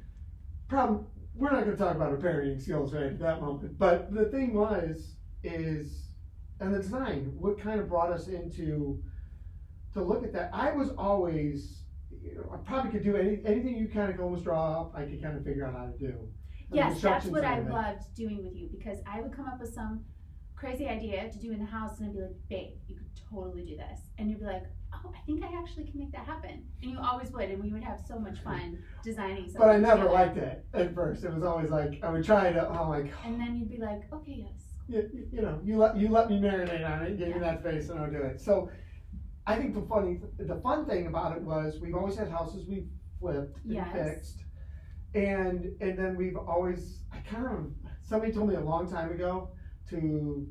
Problem 0.68 1.06
we're 1.34 1.50
not 1.50 1.64
going 1.64 1.76
to 1.76 1.82
talk 1.82 1.96
about 1.96 2.10
our 2.10 2.16
parenting 2.16 2.60
skills 2.62 2.92
right 2.94 3.04
at 3.04 3.18
that 3.18 3.40
moment 3.40 3.76
but 3.78 4.12
the 4.14 4.26
thing 4.26 4.54
was 4.54 5.16
is 5.42 6.08
and 6.60 6.72
the 6.72 6.78
design 6.78 7.34
what 7.38 7.58
kind 7.58 7.80
of 7.80 7.88
brought 7.88 8.12
us 8.12 8.28
into 8.28 9.02
to 9.92 10.02
look 10.02 10.24
at 10.24 10.32
that. 10.32 10.50
I 10.52 10.72
was 10.72 10.90
always 10.98 11.82
you 12.22 12.36
know, 12.36 12.50
i 12.52 12.56
probably 12.58 12.90
could 12.90 13.04
do 13.04 13.16
any, 13.16 13.40
anything 13.44 13.76
you 13.76 13.88
kind 13.88 14.12
of 14.12 14.20
almost 14.20 14.44
draw 14.44 14.80
up 14.80 14.94
i 14.96 15.04
could 15.04 15.22
kind 15.22 15.36
of 15.36 15.44
figure 15.44 15.66
out 15.66 15.74
how 15.74 15.86
to 15.86 15.98
do. 15.98 16.28
Yes 16.72 17.00
that's 17.00 17.26
what 17.26 17.44
i 17.44 17.58
loved 17.58 18.14
doing 18.14 18.42
with 18.44 18.54
you 18.54 18.68
because 18.70 18.98
i 19.06 19.20
would 19.20 19.34
come 19.34 19.46
up 19.46 19.60
with 19.60 19.74
some 19.74 20.04
crazy 20.64 20.88
idea 20.88 21.28
to 21.30 21.38
do 21.38 21.52
in 21.52 21.58
the 21.58 21.64
house 21.66 22.00
and 22.00 22.08
i'd 22.08 22.14
be 22.14 22.20
like 22.22 22.30
babe 22.48 22.72
you 22.88 22.94
could 22.96 23.10
totally 23.30 23.62
do 23.64 23.76
this 23.76 24.00
and 24.16 24.30
you'd 24.30 24.38
be 24.38 24.46
like 24.46 24.62
oh 24.94 25.12
i 25.14 25.20
think 25.26 25.44
i 25.44 25.58
actually 25.58 25.84
can 25.84 26.00
make 26.00 26.10
that 26.10 26.24
happen 26.24 26.64
and 26.80 26.90
you 26.90 26.98
always 26.98 27.30
would 27.32 27.50
and 27.50 27.62
we 27.62 27.70
would 27.70 27.82
have 27.82 28.00
so 28.00 28.18
much 28.18 28.38
fun 28.40 28.78
designing 29.02 29.44
something 29.44 29.60
but 29.60 29.68
i 29.68 29.76
never 29.76 30.04
together. 30.08 30.12
liked 30.12 30.36
it 30.38 30.64
at 30.72 30.94
first 30.94 31.22
it 31.22 31.34
was 31.34 31.42
always 31.42 31.70
like 31.70 32.00
i 32.02 32.08
would 32.08 32.24
try 32.24 32.50
to 32.50 32.66
oh 32.66 32.88
my 32.88 33.02
god 33.02 33.12
and 33.26 33.38
then 33.38 33.54
you'd 33.56 33.68
be 33.68 33.76
like 33.78 34.00
okay 34.10 34.46
yes 34.48 34.74
you, 34.86 35.10
you 35.32 35.40
know, 35.40 35.58
you 35.64 35.78
let 35.78 35.96
you 35.96 36.08
let 36.10 36.28
me 36.28 36.38
marinate 36.38 36.86
on 36.86 37.06
it, 37.06 37.18
give 37.18 37.28
me 37.28 37.38
that 37.40 37.60
space, 37.60 37.88
and 37.88 37.98
I'll 37.98 38.10
do 38.10 38.18
it. 38.18 38.38
So, 38.38 38.68
I 39.46 39.56
think 39.56 39.72
the 39.74 39.80
funny, 39.80 40.20
the 40.38 40.56
fun 40.56 40.84
thing 40.84 41.06
about 41.06 41.34
it 41.34 41.42
was 41.42 41.78
we've 41.80 41.94
always 41.94 42.16
had 42.16 42.28
houses 42.28 42.66
we've 42.68 42.88
flipped 43.18 43.64
and 43.64 43.72
Yes. 43.72 43.92
fixed, 43.94 44.44
and 45.14 45.72
and 45.80 45.98
then 45.98 46.16
we've 46.16 46.36
always 46.36 47.00
I 47.12 47.18
kind 47.20 47.46
of 47.46 47.72
somebody 48.02 48.30
told 48.30 48.50
me 48.50 48.56
a 48.56 48.60
long 48.60 48.90
time 48.90 49.10
ago 49.10 49.48
to 49.90 50.46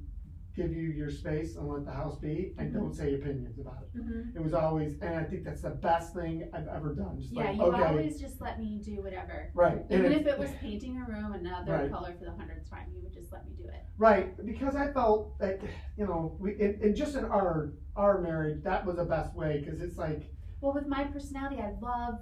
give 0.56 0.72
you 0.72 0.90
your 0.90 1.10
space 1.10 1.56
and 1.56 1.68
let 1.68 1.84
the 1.84 1.92
house 1.92 2.20
be, 2.20 2.54
and 2.60 2.70
Mhm. 2.70 2.74
don't 2.75 2.94
say 2.94 3.16
opinions 3.16 3.58
about 3.58 3.82
it. 3.82 3.98
mm-hmm. 3.98 4.38
It 4.38 4.44
was 4.44 4.54
always, 4.54 5.00
and 5.02 5.16
I 5.16 5.24
think 5.24 5.44
that's 5.44 5.63
the 5.63 5.72
best 5.72 6.13
thing 6.13 6.48
I've 6.54 6.68
ever 6.68 6.94
done. 6.94 7.20
Just 7.20 7.34
yeah 7.34 7.46
like, 7.46 7.56
you 7.58 7.63
okay, 7.63 7.84
always 7.84 8.22
just 8.22 8.40
let 8.40 8.60
me 8.60 8.80
do 8.84 9.02
whatever 9.02 9.50
right, 9.56 9.84
even 9.90 10.12
it- 10.12 10.22
if 10.22 10.28
it 10.28 10.38
was 10.38 10.52
painting 10.62 10.98
a 11.02 11.06
room 11.12 11.34
another 11.34 11.72
Right. 11.74 11.92
color 11.92 12.13
for 12.13 12.25
the 12.25 12.32
hundredth 12.32 12.70
time 12.70 12.92
you 12.94 13.02
would 13.02 13.12
just 13.13 13.32
let 13.32 13.48
me 13.48 13.54
do 13.58 13.63
it 13.68 13.84
Right, 13.98 14.46
because 14.46 14.75
I 14.75 14.92
felt 14.92 15.40
that 15.40 15.60
you 15.98 16.06
know 16.06 16.38
we 16.40 16.52
and, 16.62 16.80
and 16.84 16.96
just 16.96 17.16
in 17.16 17.25
our 17.25 17.74
our 17.96 18.22
marriage 18.22 18.62
that 18.63 18.86
was 18.86 18.98
the 18.98 19.06
best 19.06 19.36
way 19.36 19.60
because 19.60 19.82
it's 19.82 19.98
like 19.98 20.30
well 20.62 20.74
with 20.74 20.88
my 20.88 21.04
personality 21.06 21.60
i 21.62 21.72
love 21.82 22.20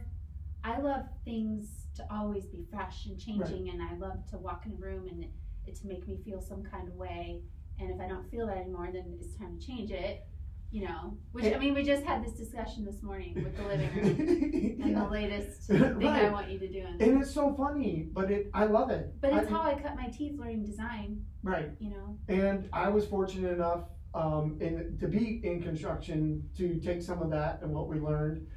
i 0.64 0.80
love 0.80 1.06
things 1.26 1.88
to 1.96 2.06
always 2.10 2.46
be 2.46 2.64
fresh 2.72 3.06
and 3.08 3.20
changing, 3.20 3.70
and 3.70 3.82
I 3.82 3.96
love 3.98 4.26
to 4.30 4.38
walk 4.38 4.66
in 4.66 4.72
a 4.72 4.76
room 4.78 5.10
and 5.10 5.26
to 5.66 5.88
make 5.88 6.08
me 6.08 6.18
feel 6.26 6.42
some 6.42 6.64
kind 6.64 6.88
of 6.88 6.96
way. 6.96 7.42
And 7.80 7.90
if 7.90 8.00
I 8.00 8.08
don't 8.08 8.30
feel 8.30 8.48
that 8.48 8.58
anymore, 8.58 8.90
then 8.92 9.18
it's 9.20 9.36
time 9.38 9.58
to 9.60 9.66
change 9.66 9.92
it. 9.92 10.26
You 10.74 10.86
know, 10.86 11.18
which 11.34 11.54
I 11.54 11.58
mean, 11.58 11.74
we 11.74 11.84
just 11.84 12.06
had 12.06 12.24
this 12.24 12.32
discussion 12.32 12.86
this 12.86 13.04
morning 13.04 13.34
with 13.36 13.58
the 13.58 13.64
living 13.64 13.94
room 13.94 14.82
and 14.86 14.96
the 14.96 15.10
latest 15.10 15.64
thing 15.68 16.08
I 16.08 16.30
want 16.30 16.50
you 16.50 16.60
to 16.60 16.68
do. 16.70 16.86
And 17.02 17.22
it's 17.22 17.34
so 17.34 17.54
funny, 17.54 18.08
but 18.14 18.32
it 18.32 18.50
I 18.54 18.66
love 18.68 18.90
it. 18.90 19.14
but 19.20 19.34
it's 19.34 19.48
I- 19.48 19.54
how 19.54 19.64
I 19.64 19.74
cut 19.74 19.98
my 19.98 20.08
teeth 20.08 20.40
learning 20.40 20.64
design. 20.64 21.26
right. 21.44 21.72
You 21.80 21.90
know. 21.90 22.18
And 22.30 22.70
I 22.72 22.88
was 22.88 23.06
fortunate 23.06 23.52
enough 23.52 23.84
um, 24.14 24.58
in, 24.62 24.98
to 25.02 25.10
be 25.10 25.42
in 25.44 25.62
construction 25.62 26.50
to 26.56 26.80
take 26.80 27.02
some 27.02 27.22
of 27.22 27.30
that 27.32 27.60
and 27.64 27.74
what 27.74 27.90
we 27.90 28.00
learned. 28.00 28.48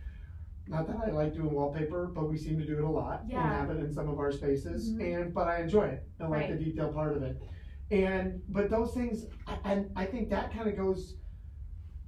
Not 0.67 0.87
that 0.87 0.97
I 1.07 1.11
like 1.11 1.35
doing 1.35 1.53
wallpaper, 1.53 2.07
but 2.15 2.29
we 2.31 2.39
seem 2.39 2.59
to 2.59 2.65
do 2.67 2.79
it 2.79 2.85
a 2.85 2.89
lot 2.89 3.25
Yeah. 3.29 3.43
and 3.43 3.53
have 3.71 3.77
it 3.77 3.81
in 3.85 3.93
some 3.93 4.09
of 4.09 4.19
our 4.19 4.33
spaces. 4.33 4.93
Mhm. 4.95 5.23
And 5.25 5.35
but 5.35 5.47
I 5.47 5.61
enjoy 5.61 5.85
it. 5.89 6.09
I 6.21 6.27
like 6.27 6.49
Right. 6.49 6.59
the 6.59 6.65
detail 6.65 6.93
part 6.93 7.17
of 7.17 7.23
it. 7.23 7.41
And 7.91 8.41
but 8.49 8.71
those 8.71 8.95
things, 8.95 9.27
I- 9.47 9.59
and 9.65 9.91
I 9.95 10.07
think 10.07 10.31
that 10.31 10.51
kind 10.53 10.69
of 10.69 10.77
goes. 10.77 11.17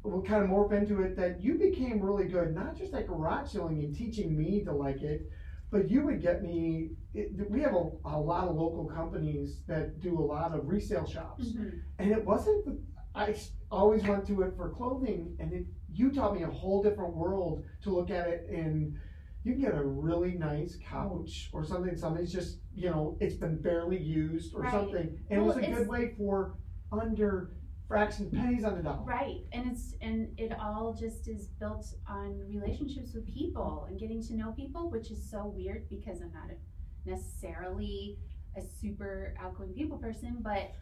We'll 0.03 0.23
kind 0.23 0.45
of 0.45 0.49
morph 0.51 0.71
into 0.73 1.01
it 1.03 1.17
that 1.17 1.41
you 1.41 1.59
became 1.59 2.01
really 2.01 2.29
good, 2.29 2.55
not 2.55 2.77
just 2.77 2.95
at 2.95 3.09
garage 3.09 3.51
selling 3.51 3.83
and 3.83 3.93
teaching 3.93 4.37
me 4.39 4.63
to 4.63 4.73
like 4.73 5.03
it, 5.03 5.29
but 5.69 5.91
you 5.91 6.05
would 6.05 6.21
get 6.23 6.43
me. 6.45 6.93
It, 7.13 7.51
we 7.51 7.61
have 7.63 7.75
a, 7.75 7.91
a 8.05 8.17
lot 8.21 8.47
of 8.47 8.55
local 8.55 8.85
companies 8.87 9.63
that 9.67 9.99
do 10.01 10.17
a 10.17 10.23
lot 10.23 10.55
of 10.55 10.69
resale 10.69 11.07
shops, 11.07 11.53
Mhm. 11.55 11.81
and 11.99 12.11
it 12.13 12.25
wasn't. 12.25 12.81
I 13.17 13.35
always 13.71 14.07
went 14.07 14.25
to 14.27 14.43
it 14.43 14.55
for 14.57 14.71
clothing, 14.71 15.35
and 15.41 15.53
it, 15.53 15.67
you 15.97 16.13
taught 16.13 16.35
me 16.35 16.43
a 16.43 16.51
whole 16.51 16.83
different 16.83 17.17
world 17.17 17.65
to 17.83 17.91
look 17.91 18.11
at 18.11 18.29
it. 18.29 18.49
And 18.51 18.97
you 19.45 19.53
can 19.53 19.63
get 19.63 19.75
a 19.75 19.83
really 19.83 20.33
nice 20.33 20.77
couch 20.85 21.51
or 21.53 21.65
something. 21.65 21.97
Something's 21.97 22.33
just 22.33 22.59
you 22.75 22.91
know 22.91 23.17
it's 23.21 23.37
been 23.37 23.61
barely 23.63 23.99
used 23.99 24.55
or 24.55 24.63
Right. 24.63 24.73
something, 24.73 25.19
and 25.31 25.41
it 25.41 25.45
was 25.45 25.57
a 25.57 25.61
good 25.61 25.89
way 25.89 26.15
for 26.19 26.55
under 26.93 27.53
fraction 27.89 28.29
pennies 28.31 28.65
on 28.65 28.77
the 28.77 28.83
dollar. 28.83 29.05
Right, 29.05 29.47
and 29.53 29.71
it's 29.71 29.95
and 30.01 30.29
it 30.37 30.53
all 30.53 30.97
just 30.99 31.29
is 31.29 31.47
built 31.47 31.87
on 32.09 32.41
relationships 32.49 33.15
with 33.15 33.27
people 33.33 33.87
and 33.89 33.99
getting 33.99 34.21
to 34.25 34.35
know 34.35 34.51
people, 34.53 34.91
which 34.91 35.11
is 35.11 35.31
so 35.31 35.47
weird 35.47 35.89
because 35.89 36.21
I'm 36.21 36.33
not 36.33 36.51
a, 36.51 37.09
necessarily 37.09 38.19
a 38.57 38.63
super 38.63 39.35
outgoing 39.41 39.73
people 39.75 39.99
person, 39.99 40.39
but 40.41 40.73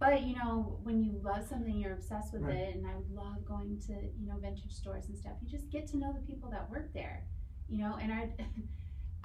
but 0.00 0.22
you 0.22 0.34
know 0.34 0.78
when 0.82 1.02
you 1.02 1.20
love 1.22 1.46
something, 1.46 1.76
you're 1.76 1.92
obsessed 1.92 2.32
with 2.32 2.42
Right. 2.42 2.56
it, 2.56 2.74
and 2.74 2.86
I 2.86 2.94
love 3.12 3.44
going 3.44 3.78
to 3.86 3.92
you 3.92 4.26
know 4.26 4.36
vintage 4.40 4.72
stores 4.72 5.06
and 5.08 5.16
stuff. 5.16 5.34
You 5.42 5.48
just 5.48 5.70
get 5.70 5.86
to 5.88 5.98
know 5.98 6.12
the 6.12 6.20
people 6.20 6.50
that 6.50 6.68
work 6.70 6.92
there, 6.94 7.26
you 7.68 7.78
know. 7.78 7.96
And 8.00 8.12
I, 8.12 8.30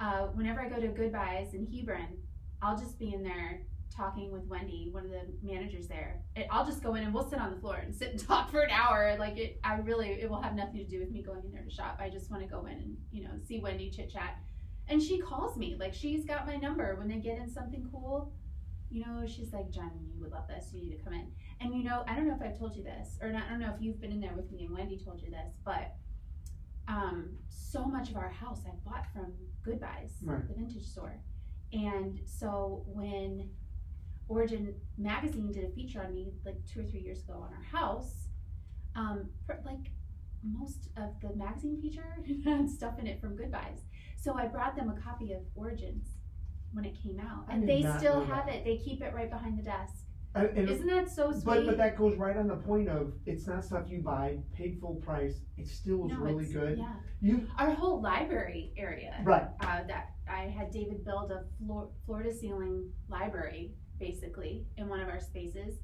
uh, 0.00 0.26
whenever 0.28 0.60
I 0.60 0.68
go 0.68 0.78
to 0.80 0.88
Goodbyes 0.88 1.54
in 1.54 1.66
Hebron, 1.66 2.18
I'll 2.62 2.76
just 2.78 2.98
be 2.98 3.12
in 3.14 3.22
there 3.22 3.62
talking 3.96 4.30
with 4.30 4.44
Wendy, 4.44 4.88
one 4.92 5.04
of 5.06 5.10
the 5.10 5.22
managers 5.42 5.88
there. 5.88 6.20
It, 6.34 6.46
I'll 6.50 6.66
just 6.66 6.82
go 6.82 6.94
in 6.96 7.04
and 7.04 7.14
we'll 7.14 7.30
sit 7.30 7.38
on 7.38 7.50
the 7.54 7.60
floor 7.60 7.76
and 7.76 7.94
sit 7.94 8.10
and 8.10 8.20
talk 8.28 8.50
for 8.50 8.60
an 8.60 8.70
hour. 8.70 9.16
Like 9.18 9.38
it, 9.38 9.58
I 9.64 9.76
really, 9.76 10.08
it 10.10 10.28
will 10.28 10.42
have 10.42 10.54
nothing 10.54 10.76
to 10.76 10.84
do 10.84 11.00
with 11.00 11.10
me 11.10 11.22
going 11.22 11.42
in 11.44 11.52
there 11.52 11.62
to 11.62 11.70
shop. 11.70 11.96
I 11.98 12.10
just 12.10 12.30
want 12.30 12.42
to 12.42 12.48
go 12.48 12.66
in 12.66 12.72
and 12.74 12.96
you 13.10 13.22
know 13.24 13.30
see 13.48 13.60
Wendy 13.60 13.90
chit 13.90 14.10
chat. 14.12 14.36
And 14.88 15.02
she 15.02 15.18
calls 15.18 15.56
me 15.56 15.76
like 15.80 15.94
she's 15.94 16.24
got 16.24 16.46
my 16.46 16.56
number 16.56 16.94
when 16.96 17.08
they 17.08 17.16
get 17.16 17.38
in 17.38 17.50
something 17.50 17.88
cool. 17.90 18.32
You 18.90 19.04
know, 19.04 19.26
she's 19.26 19.52
like, 19.52 19.70
Jen, 19.70 19.90
you 20.14 20.20
would 20.22 20.30
love 20.32 20.46
this. 20.48 20.66
You 20.72 20.80
need 20.82 20.96
to 20.96 21.02
come 21.02 21.12
in. 21.12 21.26
And 21.60 21.74
you 21.74 21.82
know, 21.84 22.04
I 22.06 22.14
don't 22.14 22.28
know 22.28 22.34
if 22.34 22.42
I've 22.42 22.58
told 22.58 22.76
you 22.76 22.82
this, 22.84 23.18
or 23.20 23.30
not, 23.32 23.44
I 23.46 23.50
don't 23.50 23.60
know 23.60 23.72
if 23.74 23.80
you've 23.82 24.00
been 24.00 24.12
in 24.12 24.20
there 24.20 24.34
with 24.34 24.50
me 24.52 24.64
and 24.64 24.74
Wendy 24.74 24.98
told 24.98 25.20
you 25.22 25.30
this, 25.30 25.54
but 25.64 25.94
um, 26.88 27.30
so 27.48 27.84
much 27.84 28.10
of 28.10 28.16
our 28.16 28.28
house 28.30 28.60
I 28.66 28.70
bought 28.88 29.06
from 29.12 29.32
Goodbyes, 29.64 30.12
Right. 30.22 30.46
the 30.46 30.54
vintage 30.54 30.86
store. 30.86 31.16
And 31.72 32.20
so 32.24 32.84
when 32.86 33.50
Origin 34.28 34.74
magazine 34.96 35.50
did 35.52 35.64
a 35.64 35.68
feature 35.70 36.00
on 36.02 36.14
me 36.14 36.32
like 36.44 36.56
two 36.66 36.80
or 36.80 36.84
three 36.84 37.00
years 37.00 37.22
ago 37.22 37.34
on 37.34 37.52
our 37.52 37.62
house, 37.80 38.28
um, 38.94 39.28
like 39.64 39.90
most 40.44 40.90
of 40.96 41.10
the 41.20 41.34
magazine 41.36 41.80
feature 41.80 42.18
had 42.44 42.70
stuff 42.70 42.98
in 43.00 43.06
it 43.08 43.20
from 43.20 43.34
Goodbyes. 43.36 43.80
So 44.16 44.34
I 44.34 44.46
brought 44.46 44.76
them 44.76 44.90
a 44.90 45.00
copy 45.00 45.32
of 45.32 45.40
Origins 45.56 46.06
when 46.76 46.84
it 46.84 46.94
came 47.02 47.18
out, 47.18 47.46
and 47.50 47.66
they 47.66 47.80
still 47.98 48.22
have 48.26 48.46
that. 48.46 48.56
it. 48.56 48.64
They 48.64 48.76
keep 48.76 49.02
it 49.02 49.12
right 49.14 49.30
behind 49.30 49.58
the 49.58 49.62
desk. 49.62 49.94
And, 50.34 50.48
and 50.58 50.68
Isn't 50.68 50.86
that 50.88 51.08
so 51.10 51.32
sweet? 51.32 51.44
But 51.46 51.66
but 51.66 51.76
that 51.78 51.96
goes 51.96 52.16
right 52.18 52.36
on 52.36 52.46
the 52.46 52.56
point 52.56 52.90
of 52.90 53.14
it's 53.24 53.46
not 53.46 53.64
stuff 53.64 53.84
you 53.88 54.02
buy 54.02 54.36
paid 54.54 54.78
full 54.78 54.96
price. 54.96 55.36
It 55.56 55.66
still 55.66 56.04
is 56.06 56.12
No, 56.12 56.18
really 56.18 56.44
good. 56.44 56.76
Yeah, 56.78 56.92
You 57.22 57.48
our 57.58 57.70
whole 57.70 58.02
library 58.02 58.74
area. 58.76 59.18
right 59.24 59.46
uh, 59.60 59.82
that 59.88 60.10
I 60.30 60.42
had 60.42 60.70
David 60.70 61.04
build 61.06 61.32
a 61.32 61.44
floor, 61.58 61.88
floor 62.04 62.22
to 62.22 62.34
ceiling 62.34 62.90
library 63.08 63.72
basically 63.98 64.66
in 64.76 64.88
one 64.90 65.00
of 65.00 65.08
our 65.08 65.20
spaces, 65.20 65.78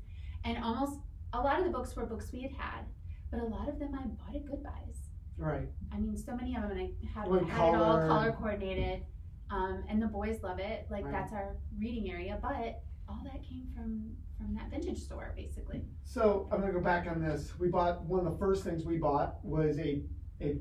and 0.44 0.62
almost 0.62 0.99
a 1.32 1.40
lot 1.40 1.58
of 1.58 1.64
the 1.64 1.70
books 1.70 1.96
were 1.96 2.04
books 2.04 2.28
we 2.30 2.42
had 2.42 2.52
had, 2.52 2.84
but 3.30 3.40
a 3.40 3.44
lot 3.44 3.70
of 3.70 3.78
them 3.78 3.94
I 3.94 4.02
bought 4.02 4.37
at 4.37 4.44
Goodbyes. 4.44 4.99
right. 5.38 5.66
I 5.90 5.99
mean, 5.99 6.14
so 6.14 6.37
many 6.37 6.54
of 6.54 6.61
them, 6.62 6.72
and 6.72 6.80
I 6.80 6.90
had, 7.18 7.26
had 7.49 7.68
it 7.75 7.75
all 7.80 7.99
color 8.06 8.32
coordinated, 8.32 9.04
um, 9.52 9.85
and 9.88 10.00
the 10.00 10.06
boys 10.06 10.42
love 10.42 10.59
it. 10.59 10.87
Like 10.90 11.04
Right. 11.04 11.12
that's 11.12 11.32
our 11.32 11.56
reading 11.78 12.11
area, 12.11 12.38
but 12.40 12.82
all 13.09 13.21
that 13.25 13.42
came 13.42 13.68
from 13.75 14.16
from 14.38 14.54
that 14.54 14.71
vintage 14.71 14.99
store 14.99 15.32
basically. 15.37 15.85
So 16.04 16.49
I'm 16.50 16.61
gonna 16.61 16.73
go 16.73 16.80
back 16.80 17.06
on 17.06 17.21
this. 17.21 17.56
We 17.59 17.68
bought 17.68 18.02
one 18.04 18.26
of 18.26 18.32
the 18.32 18.38
first 18.38 18.64
things 18.64 18.85
we 18.85 18.99
bought 18.99 19.44
was 19.44 19.78
a 19.78 20.02
a 20.40 20.59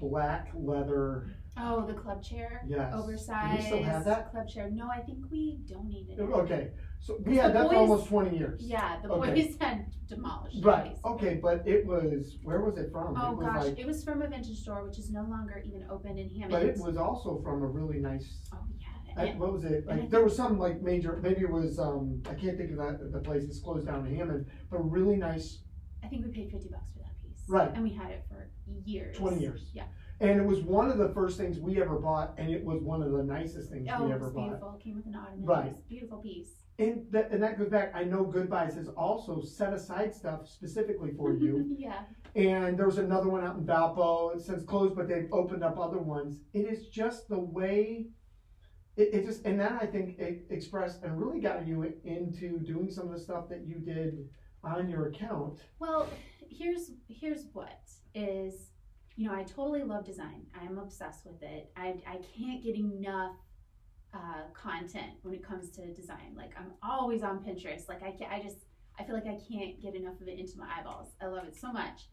black 0.00 0.48
leather. 0.54 1.36
Oh, 1.56 1.84
the 1.86 1.92
club 1.92 2.22
chair, 2.22 2.62
Yes. 2.66 2.94
oversized 2.94 3.50
Do 3.68 3.74
we 3.76 3.80
still 3.80 3.82
have 3.82 4.04
that? 4.06 4.30
club 4.30 4.48
chair. 4.48 4.70
No, 4.70 4.88
I 4.88 5.00
think 5.02 5.18
we 5.30 5.58
donated 5.66 6.18
it. 6.18 6.22
Okay. 6.22 6.70
So 7.00 7.18
we 7.26 7.36
had 7.36 7.52
that 7.54 7.64
for 7.64 7.68
boys- 7.70 7.76
almost 7.78 8.06
20 8.08 8.36
years. 8.38 8.62
Yeah, 8.66 8.98
the 9.02 9.10
Okay. 9.10 9.34
boys 9.42 9.56
had 9.60 9.86
demolished. 10.06 10.58
it, 10.58 10.64
Right. 10.64 10.84
basically. 10.90 11.10
Okay, 11.12 11.34
but 11.42 11.66
it 11.68 11.86
was 11.86 12.38
where 12.44 12.60
was 12.62 12.78
it 12.78 12.90
from? 12.92 13.14
Oh 13.16 13.32
it 13.32 13.36
was 13.36 13.46
gosh, 13.46 13.64
like, 13.66 13.78
it 13.78 13.86
was 13.86 14.02
from 14.04 14.22
a 14.22 14.28
vintage 14.28 14.58
store, 14.58 14.84
which 14.86 14.98
is 14.98 15.10
no 15.10 15.22
longer 15.22 15.62
even 15.66 15.84
open 15.90 16.16
in 16.16 16.30
Hammond. 16.30 16.50
but 16.50 16.62
it 16.62 16.78
was 16.78 16.96
also 16.96 17.40
from 17.42 17.62
a 17.62 17.66
really 17.66 17.98
nice. 17.98 18.40
Oh 18.54 18.58
yeah, 18.78 18.86
I, 19.22 19.24
and- 19.26 19.40
what 19.40 19.52
was 19.52 19.64
it? 19.64 19.86
Like 19.86 20.08
there 20.08 20.22
was 20.24 20.34
some 20.36 20.58
like 20.58 20.80
major. 20.82 21.18
Maybe 21.22 21.42
it 21.42 21.50
was. 21.50 21.78
um 21.78 22.22
I 22.26 22.34
can't 22.34 22.56
think 22.56 22.70
of 22.70 22.78
that. 22.78 23.12
The 23.12 23.20
place 23.20 23.42
is 23.44 23.60
closed 23.60 23.86
down 23.86 24.06
in 24.06 24.14
Hammond, 24.16 24.46
but 24.70 24.78
really 24.78 25.16
nice. 25.16 25.62
I 26.02 26.08
think 26.08 26.24
we 26.24 26.30
paid 26.32 26.50
fifty 26.50 26.68
bucks 26.70 26.92
for 26.92 27.00
that 27.00 27.14
piece. 27.22 27.44
Right. 27.48 27.70
And 27.74 27.82
we 27.82 27.92
had 27.92 28.10
it 28.10 28.24
for 28.28 28.29
years. 28.84 29.16
20 29.16 29.40
years. 29.40 29.70
Yeah. 29.72 29.84
And 30.20 30.38
it 30.38 30.44
was 30.44 30.60
one 30.60 30.90
of 30.90 30.98
the 30.98 31.08
first 31.10 31.38
things 31.38 31.58
we 31.58 31.80
ever 31.80 31.98
bought, 31.98 32.34
and 32.36 32.50
it 32.50 32.62
was 32.62 32.82
one 32.82 33.02
of 33.02 33.10
the 33.10 33.22
nicest 33.22 33.70
things 33.70 33.88
Oh, 33.90 34.04
we 34.04 34.12
ever 34.12 34.30
bought. 34.30 34.44
beautiful. 34.48 34.74
It 34.78 34.84
came 34.84 34.96
with 34.96 35.06
an 35.06 35.16
ottoman. 35.16 35.46
Right. 35.46 35.66
It 35.66 35.72
was 35.72 35.78
a 35.78 35.88
beautiful 35.88 36.18
piece. 36.18 36.50
And 36.78 37.06
that, 37.10 37.30
and 37.30 37.42
that 37.42 37.58
goes 37.58 37.68
back. 37.68 37.92
I 37.94 38.04
know 38.04 38.24
Goodbyes 38.24 38.74
has 38.74 38.88
also 38.88 39.40
set 39.42 39.72
aside 39.72 40.14
stuff 40.14 40.46
specifically 40.46 41.12
for 41.16 41.32
you. 41.32 41.74
yeah. 41.78 42.02
and 42.34 42.78
there 42.78 42.86
was 42.86 42.98
another 42.98 43.28
one 43.28 43.44
out 43.44 43.56
in 43.56 43.64
Valpo. 43.64 44.34
It's 44.34 44.46
since 44.46 44.62
closed, 44.64 44.94
but 44.94 45.08
they've 45.08 45.28
opened 45.32 45.64
up 45.64 45.78
other 45.78 45.98
ones. 45.98 46.38
It 46.52 46.66
is 46.66 46.88
just 46.88 47.28
the 47.28 47.38
way. 47.38 48.08
It, 48.96 49.14
it 49.14 49.24
just 49.26 49.44
and 49.46 49.58
that 49.60 49.78
I 49.80 49.86
think 49.86 50.18
it 50.18 50.46
expressed 50.50 51.02
and 51.02 51.18
really 51.18 51.40
got 51.40 51.66
you 51.66 51.94
into 52.04 52.58
doing 52.58 52.90
some 52.90 53.06
of 53.08 53.12
the 53.12 53.20
stuff 53.20 53.48
that 53.48 53.66
you 53.66 53.76
did 53.76 54.28
on 54.64 54.88
your 54.88 55.06
account. 55.06 55.60
Well, 55.78 56.08
here's 56.48 56.92
here's 57.08 57.46
what 57.52 57.80
is 58.14 58.70
you 59.16 59.28
know 59.28 59.34
I 59.34 59.42
totally 59.42 59.82
love 59.82 60.04
design. 60.04 60.46
I'm 60.60 60.78
obsessed 60.78 61.24
with 61.26 61.42
it. 61.42 61.70
I 61.76 61.94
I 62.06 62.18
can't 62.36 62.62
get 62.62 62.76
enough 62.76 63.36
uh, 64.12 64.42
content 64.54 65.12
when 65.22 65.34
it 65.34 65.46
comes 65.46 65.70
to 65.70 65.92
design. 65.94 66.34
Like 66.36 66.52
I'm 66.58 66.72
always 66.82 67.22
on 67.22 67.38
Pinterest. 67.44 67.88
Like 67.88 68.02
I 68.02 68.10
can't, 68.10 68.32
I 68.32 68.40
just 68.40 68.66
I 68.98 69.04
feel 69.04 69.14
like 69.14 69.26
I 69.26 69.38
can't 69.50 69.80
get 69.80 69.94
enough 69.94 70.20
of 70.20 70.28
it 70.28 70.38
into 70.38 70.58
my 70.58 70.68
eyeballs. 70.78 71.08
I 71.20 71.26
love 71.26 71.44
it 71.44 71.56
so 71.56 71.72
much. 71.72 72.08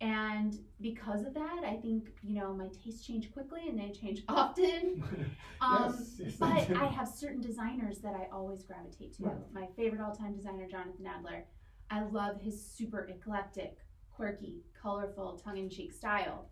And 0.00 0.58
because 0.80 1.26
of 1.26 1.34
that, 1.34 1.62
I 1.66 1.76
think, 1.76 2.08
you 2.22 2.34
know, 2.34 2.54
my 2.54 2.68
tastes 2.82 3.06
change 3.06 3.30
quickly 3.32 3.68
and 3.68 3.78
they 3.78 3.90
change 3.92 4.22
often. 4.28 5.04
Um, 5.62 5.94
yes, 5.98 6.14
yes, 6.18 6.36
but. 6.38 6.74
I 6.74 6.86
have 6.86 7.06
certain 7.06 7.42
designers 7.42 7.98
that 7.98 8.14
I 8.14 8.34
always 8.34 8.62
gravitate 8.62 9.14
to. 9.18 9.24
Right. 9.24 9.36
My 9.52 9.66
favorite 9.76 10.00
all-time 10.00 10.34
designer, 10.34 10.66
Jonathan 10.66 11.06
Adler. 11.06 11.44
I 11.90 12.02
love 12.02 12.40
his 12.40 12.64
super 12.64 13.08
eclectic, 13.10 13.78
quirky, 14.14 14.62
colorful, 14.80 15.40
tongue-in-cheek 15.44 15.92
style. 15.92 16.48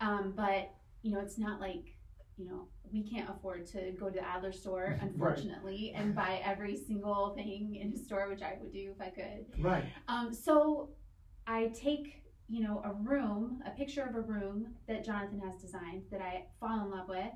Um, 0.00 0.32
but 0.36 0.72
you 1.02 1.12
know, 1.12 1.20
it's 1.20 1.38
not 1.38 1.60
like 1.60 1.96
you 2.36 2.46
know 2.46 2.68
we 2.92 3.02
can't 3.02 3.28
afford 3.28 3.66
to 3.68 3.92
go 3.92 4.08
to 4.08 4.14
the 4.14 4.26
Adler 4.26 4.52
store, 4.52 4.98
unfortunately, 5.02 5.92
and 5.96 6.14
buy 6.22 6.40
every 6.44 6.76
single 6.76 7.34
thing 7.34 7.76
in 7.80 7.90
his 7.90 8.04
store, 8.04 8.28
which 8.28 8.42
I 8.42 8.56
would 8.60 8.72
do 8.72 8.92
if 8.94 9.00
I 9.00 9.10
could. 9.10 9.46
right. 9.62 9.84
Um, 10.08 10.32
so 10.32 10.90
I 11.46 11.68
take, 11.74 12.22
you 12.48 12.62
know, 12.62 12.82
a 12.84 12.92
room, 12.92 13.62
a 13.66 13.70
picture 13.70 14.02
of 14.02 14.14
a 14.14 14.20
room 14.20 14.68
that 14.88 15.04
Jonathan 15.04 15.40
has 15.40 15.60
designed 15.60 16.04
that 16.10 16.20
I 16.20 16.44
fall 16.58 16.84
in 16.84 16.90
love 16.90 17.08
with, 17.08 17.32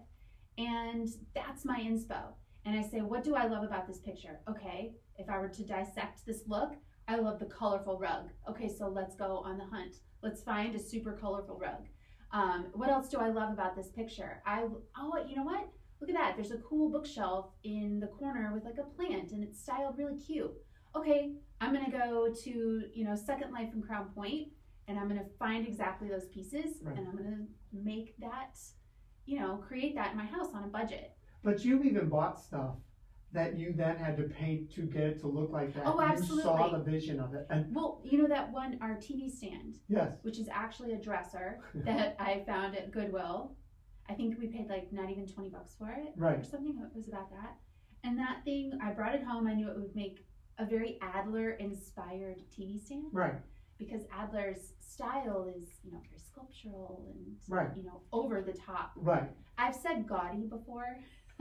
and 0.58 1.08
that's 1.34 1.64
my 1.64 1.80
inspo. 1.80 2.32
And 2.66 2.78
I 2.78 2.82
say, 2.82 3.00
what 3.00 3.24
do 3.24 3.34
I 3.34 3.46
love 3.46 3.62
about 3.62 3.86
this 3.86 3.98
picture? 3.98 4.40
Okay, 4.48 4.92
if 5.18 5.28
I 5.28 5.38
were 5.38 5.48
to 5.48 5.62
dissect 5.64 6.24
this 6.24 6.42
look, 6.46 6.74
I 7.06 7.16
love 7.16 7.38
the 7.38 7.46
colorful 7.46 7.98
rug. 7.98 8.30
Okay, 8.48 8.68
so 8.68 8.88
let's 8.88 9.14
go 9.16 9.38
on 9.44 9.58
the 9.58 9.64
hunt. 9.64 9.96
Let's 10.22 10.42
find 10.42 10.74
a 10.74 10.78
super 10.78 11.12
colorful 11.12 11.58
rug. 11.58 11.86
Um, 12.32 12.66
what 12.72 12.88
else 12.88 13.08
do 13.08 13.18
I 13.18 13.28
love 13.28 13.52
about 13.52 13.76
this 13.76 13.90
picture? 13.90 14.42
I 14.46 14.64
oh, 14.96 15.24
you 15.28 15.36
know 15.36 15.44
what? 15.44 15.68
look 16.00 16.14
at 16.14 16.20
that. 16.20 16.36
There's 16.36 16.50
a 16.50 16.62
cool 16.62 16.90
bookshelf 16.90 17.46
in 17.62 18.00
the 18.00 18.08
corner 18.08 18.52
with 18.52 18.64
like 18.64 18.78
a 18.78 18.82
plant 18.82 19.32
and 19.32 19.42
it's 19.42 19.60
styled 19.60 19.96
really 19.96 20.18
cute. 20.18 20.52
Okay, 20.96 21.32
I'm 21.60 21.72
gonna 21.72 21.90
go 21.90 22.32
to, 22.44 22.82
you 22.92 23.04
know, 23.04 23.16
Second 23.16 23.52
Life 23.52 23.70
in 23.74 23.82
Crown 23.82 24.10
Point 24.14 24.48
and 24.86 24.98
I'm 24.98 25.08
gonna 25.08 25.24
find 25.38 25.66
exactly 25.66 26.08
those 26.08 26.26
pieces 26.26 26.76
Right. 26.82 26.96
and 26.96 27.08
I'm 27.08 27.16
gonna 27.16 27.46
make 27.72 28.16
that, 28.18 28.58
you 29.24 29.38
know, 29.40 29.56
create 29.56 29.94
that 29.94 30.12
in 30.12 30.18
my 30.18 30.26
house 30.26 30.52
on 30.54 30.64
a 30.64 30.68
budget. 30.68 31.16
But 31.42 31.64
you've 31.64 31.84
even 31.84 32.08
bought 32.08 32.38
stuff 32.38 32.76
that 33.34 33.58
you 33.58 33.74
then 33.76 33.96
had 33.96 34.16
to 34.16 34.22
paint 34.22 34.72
to 34.74 34.82
get 34.82 35.02
it 35.02 35.20
to 35.20 35.26
look 35.26 35.50
like 35.50 35.74
that. 35.74 35.82
Oh, 35.84 36.00
You 36.00 36.40
saw 36.40 36.68
the 36.68 36.78
vision 36.78 37.20
of 37.20 37.34
it. 37.34 37.46
And 37.50 37.74
Well, 37.74 38.00
you 38.04 38.16
know 38.22 38.28
that 38.28 38.50
one, 38.52 38.78
our 38.80 38.94
TV 38.96 39.28
stand, 39.30 39.80
yes. 39.88 40.14
which 40.22 40.38
is 40.38 40.48
actually 40.50 40.92
a 40.92 40.96
dresser 40.98 41.58
that 41.74 42.16
I 42.18 42.42
found 42.46 42.76
at 42.76 42.92
Goodwill. 42.92 43.56
I 44.08 44.14
think 44.14 44.38
we 44.38 44.46
paid 44.46 44.68
like 44.68 44.92
not 44.92 45.10
even 45.10 45.26
20 45.26 45.48
bucks 45.50 45.74
for 45.78 45.90
it. 45.90 46.12
Right. 46.16 46.38
or 46.38 46.44
something 46.44 46.78
it 46.80 46.96
was 46.96 47.08
about 47.08 47.30
that 47.30 47.56
and 48.04 48.18
that 48.18 48.44
thing 48.44 48.78
i 48.82 48.90
brought 48.90 49.14
it 49.14 49.22
home 49.24 49.46
i 49.46 49.54
knew 49.54 49.66
it 49.70 49.76
would 49.76 49.96
make 49.96 50.26
a 50.58 50.66
very 50.66 50.98
adler 51.00 51.52
inspired 51.52 52.36
tv 52.54 52.78
stand 52.78 53.04
Right. 53.12 53.32
because 53.78 54.02
adler's 54.12 54.74
style 54.78 55.50
is 55.56 55.64
you 55.82 55.90
know 55.90 56.00
very 56.06 56.18
sculptural 56.18 57.02
and 57.14 57.34
Right. 57.48 57.68
you 57.74 57.82
know 57.82 58.02
over 58.12 58.42
the 58.42 58.52
top 58.52 58.92
Right. 58.96 59.30
i've 59.56 59.74
said 59.74 60.06
gaudy 60.06 60.46
before 60.48 60.98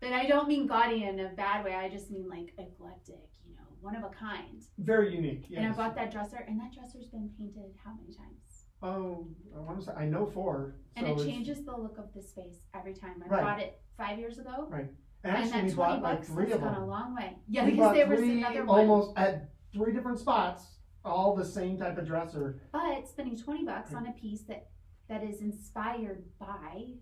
but 0.00 0.12
i 0.12 0.26
don't 0.26 0.48
mean 0.48 0.66
gaudy 0.66 1.04
in 1.04 1.18
a 1.20 1.28
bad 1.30 1.64
way 1.64 1.74
i 1.74 1.88
just 1.88 2.10
mean 2.10 2.28
like 2.28 2.52
eclectic 2.58 3.28
you 3.46 3.54
know 3.54 3.66
one 3.80 3.96
of 3.96 4.02
a 4.04 4.08
kind 4.08 4.62
Very 4.78 5.14
unique. 5.14 5.46
Yes. 5.48 5.58
and 5.62 5.72
i 5.72 5.76
bought 5.76 5.94
that 5.96 6.10
dresser 6.12 6.44
and 6.48 6.58
that 6.60 6.72
dresser's 6.72 7.06
been 7.06 7.30
painted 7.38 7.72
how 7.84 7.92
many 7.94 8.14
times 8.14 8.36
Oh, 8.82 9.26
I 9.54 9.60
want 9.60 9.78
to 9.80 9.84
say 9.84 9.92
I 9.94 10.06
know 10.06 10.24
four. 10.24 10.76
and 10.96 11.04
so 11.06 11.12
it 11.12 11.14
it's- 11.16 11.26
changes 11.26 11.64
the 11.66 11.76
look 11.76 11.98
of 11.98 12.06
the 12.14 12.22
space 12.22 12.60
every 12.74 12.94
time 12.94 13.22
i 13.24 13.28
Right. 13.28 13.42
bought 13.42 13.60
it 13.60 13.78
five 13.98 14.18
years 14.18 14.38
ago 14.38 14.70
And 14.72 14.88
and 15.22 15.36
actually, 15.36 15.50
that 15.50 15.64
we 15.64 15.70
20 15.72 15.74
bought 15.76 16.02
like 16.02 16.16
bucks 16.16 16.28
three 16.28 16.46
has 16.46 16.54
of 16.54 16.60
gone 16.62 16.74
a 16.76 16.86
long 16.86 17.14
way. 17.14 17.36
Yeah, 17.46 17.66
we 17.66 17.72
because 17.72 17.94
there 17.94 18.08
was 18.08 18.20
another 18.20 18.64
one. 18.64 18.78
almost 18.80 19.12
at 19.18 19.50
three 19.74 19.92
different 19.92 20.18
spots, 20.18 20.78
all 21.04 21.36
the 21.36 21.44
same 21.44 21.76
type 21.76 21.98
of 21.98 22.06
dresser. 22.06 22.62
But 22.72 23.06
spending 23.06 23.36
20 23.36 23.66
bucks 23.66 23.92
on 23.92 24.06
a 24.06 24.12
piece 24.12 24.44
that 24.44 24.68
that 25.10 25.22
is 25.22 25.42
inspired 25.42 26.24
by 26.38 26.94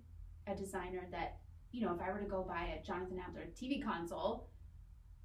a 0.49 0.57
designer 0.57 1.07
that, 1.13 1.37
you 1.73 1.85
know, 1.85 1.95
if 1.95 2.01
I 2.01 2.11
were 2.11 2.19
to 2.21 2.27
go 2.27 2.43
buy 2.43 2.79
a 2.81 2.85
Jonathan 2.85 3.21
Adler 3.27 3.47
TV 3.61 3.83
console, 3.85 4.49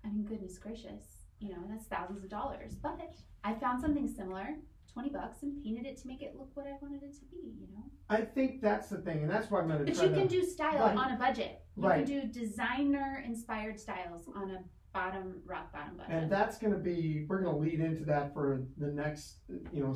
I 0.05 0.09
mean, 0.09 0.25
goodness 0.25 0.57
gracious, 0.57 1.03
you 1.39 1.50
know, 1.50 1.63
that's 1.69 1.85
thousands 1.85 2.23
of 2.23 2.29
dollars. 2.29 2.75
But 2.75 3.00
I 3.43 3.53
found 3.53 3.81
something 3.81 4.07
similar, 4.07 4.47
20 4.93 5.09
bucks, 5.09 5.43
and 5.43 5.63
painted 5.63 5.85
it 5.85 5.97
to 6.01 6.07
make 6.07 6.21
it 6.21 6.35
look 6.38 6.50
what 6.55 6.67
I 6.67 6.73
wanted 6.81 7.03
it 7.03 7.13
to 7.15 7.25
be, 7.31 7.53
you 7.59 7.67
know. 7.73 7.83
I 8.09 8.21
think 8.21 8.62
that's 8.62 8.89
the 8.89 8.97
thing, 8.97 9.21
and 9.21 9.29
that's 9.29 9.50
why 9.50 9.62
I'm 9.62 9.67
going 9.67 9.79
to 9.79 9.85
But 9.85 9.95
you 10.03 10.09
to. 10.09 10.15
can 10.15 10.27
do 10.27 10.43
style 10.43 10.79
Right. 10.79 10.97
on 10.97 11.12
a 11.13 11.17
budget. 11.17 11.62
You 11.75 11.83
Right. 11.88 12.05
can 12.05 12.21
do 12.21 12.27
designer 12.39 13.23
inspired 13.25 13.79
styles 13.79 14.27
on 14.35 14.51
a 14.51 14.63
bottom, 14.93 15.41
rock 15.45 15.71
bottom 15.73 15.95
budget. 15.97 16.12
And 16.13 16.31
that's 16.31 16.57
going 16.59 16.73
to 16.73 16.79
be, 16.79 17.25
we're 17.27 17.41
going 17.41 17.55
to 17.55 17.59
lead 17.62 17.79
into 17.79 18.03
that 18.05 18.33
for 18.33 18.63
the 18.77 18.88
next, 18.91 19.38
you 19.71 19.81
know, 19.81 19.95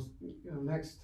next 0.62 1.00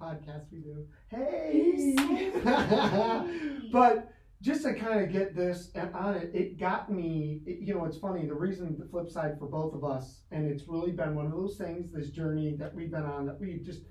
podcast 0.00 0.52
we 0.52 0.60
do. 0.60 0.86
Hey! 1.08 1.94
You're 1.96 2.32
so 2.32 2.40
funny. 2.44 3.70
but 3.72 4.12
just 4.42 4.64
to 4.64 4.74
kind 4.74 5.00
of 5.02 5.12
get 5.12 5.36
this 5.36 5.70
and 5.76 5.94
on 5.94 6.14
it, 6.16 6.30
it 6.34 6.58
got 6.58 6.90
me, 6.92 7.40
it- 7.46 7.60
you 7.60 7.74
know, 7.74 7.84
it's 7.84 7.96
funny, 7.98 8.26
the 8.26 8.34
reason, 8.34 8.76
the 8.78 8.86
flip 8.86 9.08
side 9.08 9.38
for 9.38 9.46
both 9.46 9.72
of 9.72 9.84
us, 9.84 10.22
and 10.32 10.50
it's 10.50 10.64
really 10.68 10.90
been 10.90 11.14
one 11.14 11.26
of 11.26 11.32
those 11.32 11.56
things, 11.56 11.92
this 11.92 12.10
journey 12.10 12.56
that 12.58 12.74
we've 12.74 12.90
been 12.90 13.04
on, 13.04 13.24
that 13.26 13.40
we 13.40 13.58
just, 13.58 13.82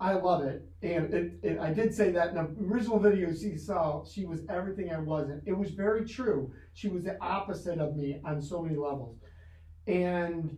I 0.00 0.14
love 0.14 0.44
it. 0.44 0.66
And 0.82 1.12
it, 1.14 1.38
it 1.42 1.58
I 1.60 1.72
did 1.72 1.94
say 1.94 2.10
that 2.12 2.30
in 2.30 2.34
the 2.36 2.74
original 2.74 2.98
video 2.98 3.32
she 3.34 3.56
saw, 3.56 4.02
she 4.04 4.24
was 4.24 4.40
everything 4.48 4.92
I 4.92 4.98
wasn't. 4.98 5.44
It 5.46 5.52
was 5.52 5.70
very 5.70 6.06
true. 6.06 6.52
She 6.72 6.88
was 6.88 7.04
the 7.04 7.22
opposite 7.22 7.78
of 7.78 7.94
me 7.94 8.20
on 8.24 8.42
so 8.42 8.62
many 8.62 8.76
levels. 8.76 9.18
And 9.86 10.56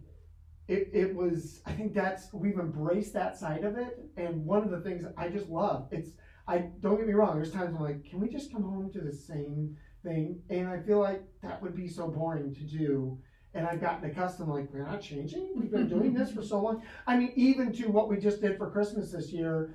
it, 0.69 0.91
it 0.95 1.15
was, 1.15 1.61
I 1.67 1.73
think 1.73 1.93
that's, 1.93 2.33
we've 2.33 2.59
embraced 2.59 3.13
that 3.15 3.37
side 3.37 3.65
of 3.65 3.77
it. 3.77 3.99
And 4.17 4.47
one 4.47 4.63
of 4.63 4.71
the 4.71 4.81
things 4.81 5.05
I 5.17 5.29
just 5.29 5.49
love, 5.49 5.89
it's, 5.91 6.11
I, 6.47 6.59
don't 6.81 6.97
get 6.99 7.07
me 7.07 7.15
wrong, 7.15 7.37
there's 7.37 7.51
times 7.53 7.75
I'm 7.75 7.83
like, 7.83 8.05
can 8.05 8.21
we 8.21 8.29
just 8.29 8.53
come 8.53 8.63
home 8.63 8.91
to 8.93 9.01
the 9.01 9.13
same 9.13 9.77
thing? 10.03 10.41
And 10.51 10.69
I 10.69 10.81
feel 10.81 10.99
like 11.01 11.23
that 11.43 11.63
would 11.63 11.75
be 11.75 11.89
so 11.89 12.09
boring 12.09 12.55
to 12.55 12.63
do. 12.65 13.19
And 13.55 13.67
I've 13.67 13.81
gotten 13.81 14.11
accustomed, 14.11 14.49
like, 14.51 14.69
we're 14.73 14.85
not 14.85 15.01
changing. 15.01 15.53
We've 15.57 15.71
been 15.71 15.89
doing 15.89 16.13
this 16.13 16.33
for 16.33 16.43
so 16.43 16.61
long. 16.61 16.83
I 17.07 17.17
mean, 17.17 17.33
even 17.37 17.73
to 17.75 17.87
what 17.87 18.09
we 18.09 18.19
just 18.19 18.41
did 18.41 18.59
for 18.59 18.69
Christmas 18.71 19.13
this 19.13 19.33
year, 19.33 19.75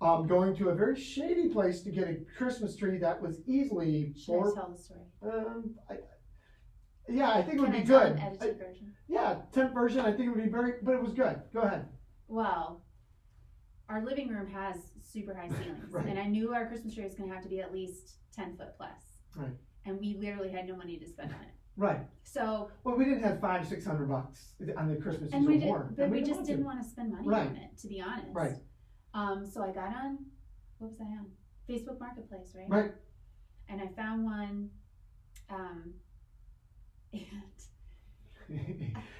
um, 0.00 0.26
going 0.28 0.54
to 0.56 0.68
a 0.68 0.74
very 0.74 0.98
shady 0.98 1.48
place 1.48 1.80
to 1.82 1.90
get 1.90 2.06
a 2.08 2.18
Christmas 2.38 2.76
tree 2.76 2.98
that 2.98 3.20
was 3.20 3.40
easily 3.46 4.12
Should 4.16 4.26
four. 4.26 4.52
I 4.52 4.54
tell 4.54 4.70
the 4.70 4.78
story? 4.78 5.00
Um, 5.22 5.74
I, 5.90 5.94
yeah, 7.08 7.30
I 7.30 7.42
think 7.42 7.58
it 7.58 7.60
would 7.62 7.72
be 7.72 7.82
good. 7.82 8.12
an 8.12 8.18
I- 8.18 8.26
edited 8.26 8.58
version? 8.58 8.94
yeah, 9.08 9.36
tenth 9.52 9.74
version. 9.74 10.00
I 10.00 10.12
think 10.12 10.20
it 10.26 10.28
would 10.30 10.44
be 10.44 10.50
very, 10.50 10.74
but 10.82 10.94
it 10.94 11.02
was 11.02 11.12
good. 11.12 11.40
Go 11.52 11.60
ahead. 11.62 11.88
Well, 12.28 12.82
our 13.88 14.04
living 14.04 14.28
room 14.28 14.46
has 14.48 14.76
super 15.00 15.34
high 15.34 15.48
ceilings, 15.62 15.92
Right. 15.92 16.06
and 16.06 16.18
I 16.18 16.26
knew 16.26 16.52
our 16.54 16.66
Christmas 16.66 16.94
tree 16.94 17.04
was 17.04 17.14
going 17.14 17.28
to 17.28 17.34
have 17.34 17.44
to 17.44 17.48
be 17.50 17.60
at 17.60 17.72
least 17.72 18.16
ten 18.34 18.56
foot 18.56 18.76
plus. 18.76 18.90
Right. 19.34 19.52
And 19.84 19.98
we 20.00 20.16
literally 20.20 20.50
had 20.50 20.66
no 20.66 20.76
money 20.76 20.96
to 20.98 21.06
spend 21.06 21.32
on 21.32 21.40
it. 21.42 21.48
Right. 21.76 22.00
So, 22.24 22.70
Well, 22.84 22.96
we 22.96 23.04
didn't 23.04 23.22
have 23.22 23.40
five, 23.40 23.66
six 23.68 23.84
hundred 23.86 24.08
bucks 24.08 24.52
on 24.76 24.88
the 24.88 24.96
Christmas 24.96 25.30
and 25.32 25.46
we 25.46 25.58
did, 25.58 25.66
more. 25.66 25.92
but 25.96 26.10
we 26.10 26.22
just 26.22 26.44
didn't 26.44 26.64
want 26.64 26.82
to 26.82 26.88
spend 26.88 27.12
money 27.12 27.28
Right. 27.28 27.46
on 27.48 27.56
it, 27.56 27.76
to 27.82 27.88
be 27.88 28.00
honest. 28.00 28.28
Right. 28.32 28.56
Um. 29.14 29.46
So 29.46 29.62
I 29.62 29.72
got 29.72 29.94
on, 29.94 30.18
what 30.78 30.90
was 30.90 31.00
I 31.00 31.04
on? 31.04 31.26
Facebook 31.68 31.98
Marketplace, 32.00 32.54
right? 32.56 32.68
Right. 32.68 32.92
And 33.68 33.80
I 33.80 33.88
found 33.88 34.24
one. 34.24 34.70
Um. 35.50 35.94
And 37.12 37.22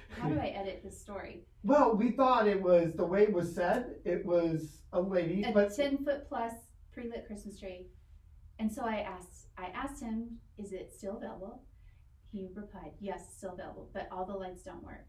how 0.09 0.27
do 0.29 0.39
I 0.39 0.47
edit 0.47 0.81
this 0.83 0.99
story? 0.99 1.45
well, 1.63 1.95
we 1.95 2.11
thought 2.11 2.47
it 2.47 2.61
was 2.61 2.93
the 2.93 3.05
way 3.05 3.23
it 3.23 3.33
was 3.33 3.53
said. 3.53 3.95
It 4.05 4.25
was 4.25 4.81
a 4.93 5.01
lady, 5.01 5.43
a 5.43 5.51
but 5.51 5.75
10 5.75 5.97
foot 6.05 6.27
plus 6.29 6.53
pre-lit 6.93 7.25
christmas 7.27 7.59
tree 7.59 7.85
and 8.57 8.71
so 8.71 8.81
i 8.83 8.95
asked 9.01 9.47
i 9.57 9.65
asked 9.75 10.01
him 10.01 10.37
is 10.57 10.71
it 10.71 10.91
still 10.91 11.17
available 11.17 11.61
he 12.31 12.49
replied 12.55 12.91
yes 12.99 13.21
still 13.37 13.51
available 13.53 13.87
but 13.93 14.07
all 14.11 14.25
the 14.25 14.33
lights 14.33 14.63
don't 14.63 14.83
work 14.83 15.05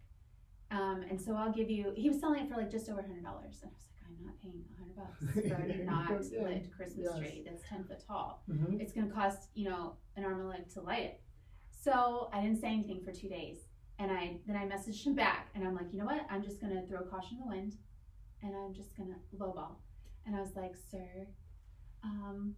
um, 0.70 1.02
and 1.08 1.18
so 1.18 1.34
i'll 1.34 1.52
give 1.52 1.70
you 1.70 1.92
he 1.96 2.10
was 2.10 2.20
selling 2.20 2.42
it 2.44 2.50
for 2.50 2.56
like 2.58 2.70
just 2.70 2.90
over 2.90 3.00
$100 3.00 3.08
and 3.16 3.26
i 3.26 3.30
was 3.30 3.62
like 3.62 3.72
i'm 4.04 4.26
not 4.26 4.34
paying 4.42 4.62
100 4.78 4.96
bucks 4.96 5.48
for 5.48 5.62
a 5.72 5.84
not 5.84 6.10
Yeah. 6.30 6.42
lit 6.42 6.70
christmas 6.76 7.06
Yes. 7.08 7.18
tree 7.18 7.42
that's 7.46 7.62
10 7.70 7.84
foot 7.84 8.02
tall 8.06 8.42
Mhm. 8.50 8.78
it's 8.82 8.92
going 8.92 9.08
to 9.08 9.14
cost 9.14 9.48
you 9.54 9.70
know 9.70 9.94
an 10.16 10.24
arm 10.24 10.40
and 10.40 10.42
a 10.42 10.48
leg 10.48 10.68
to 10.74 10.80
light 10.82 11.04
it 11.04 11.20
so 11.70 12.28
i 12.34 12.42
didn't 12.42 12.60
say 12.60 12.68
anything 12.68 13.00
for 13.02 13.12
two 13.12 13.28
days 13.30 13.67
and 13.98 14.10
i 14.10 14.36
then 14.46 14.56
i 14.56 14.64
messaged 14.64 15.04
him 15.04 15.14
back 15.14 15.48
and 15.54 15.64
i'm 15.66 15.74
like 15.74 15.86
you 15.92 15.98
know 15.98 16.04
what? 16.04 16.26
I'm 16.30 16.42
just 16.42 16.60
to 16.60 16.86
throw 16.86 17.00
caution 17.02 17.38
to 17.38 17.44
the 17.44 17.48
wind 17.48 17.74
and 18.42 18.54
i'm 18.54 18.74
just 18.74 18.94
to 18.96 19.02
lowball. 19.36 19.76
And 20.26 20.36
i 20.36 20.40
was 20.40 20.54
like 20.56 20.74
sir 20.90 21.26
um 22.04 22.54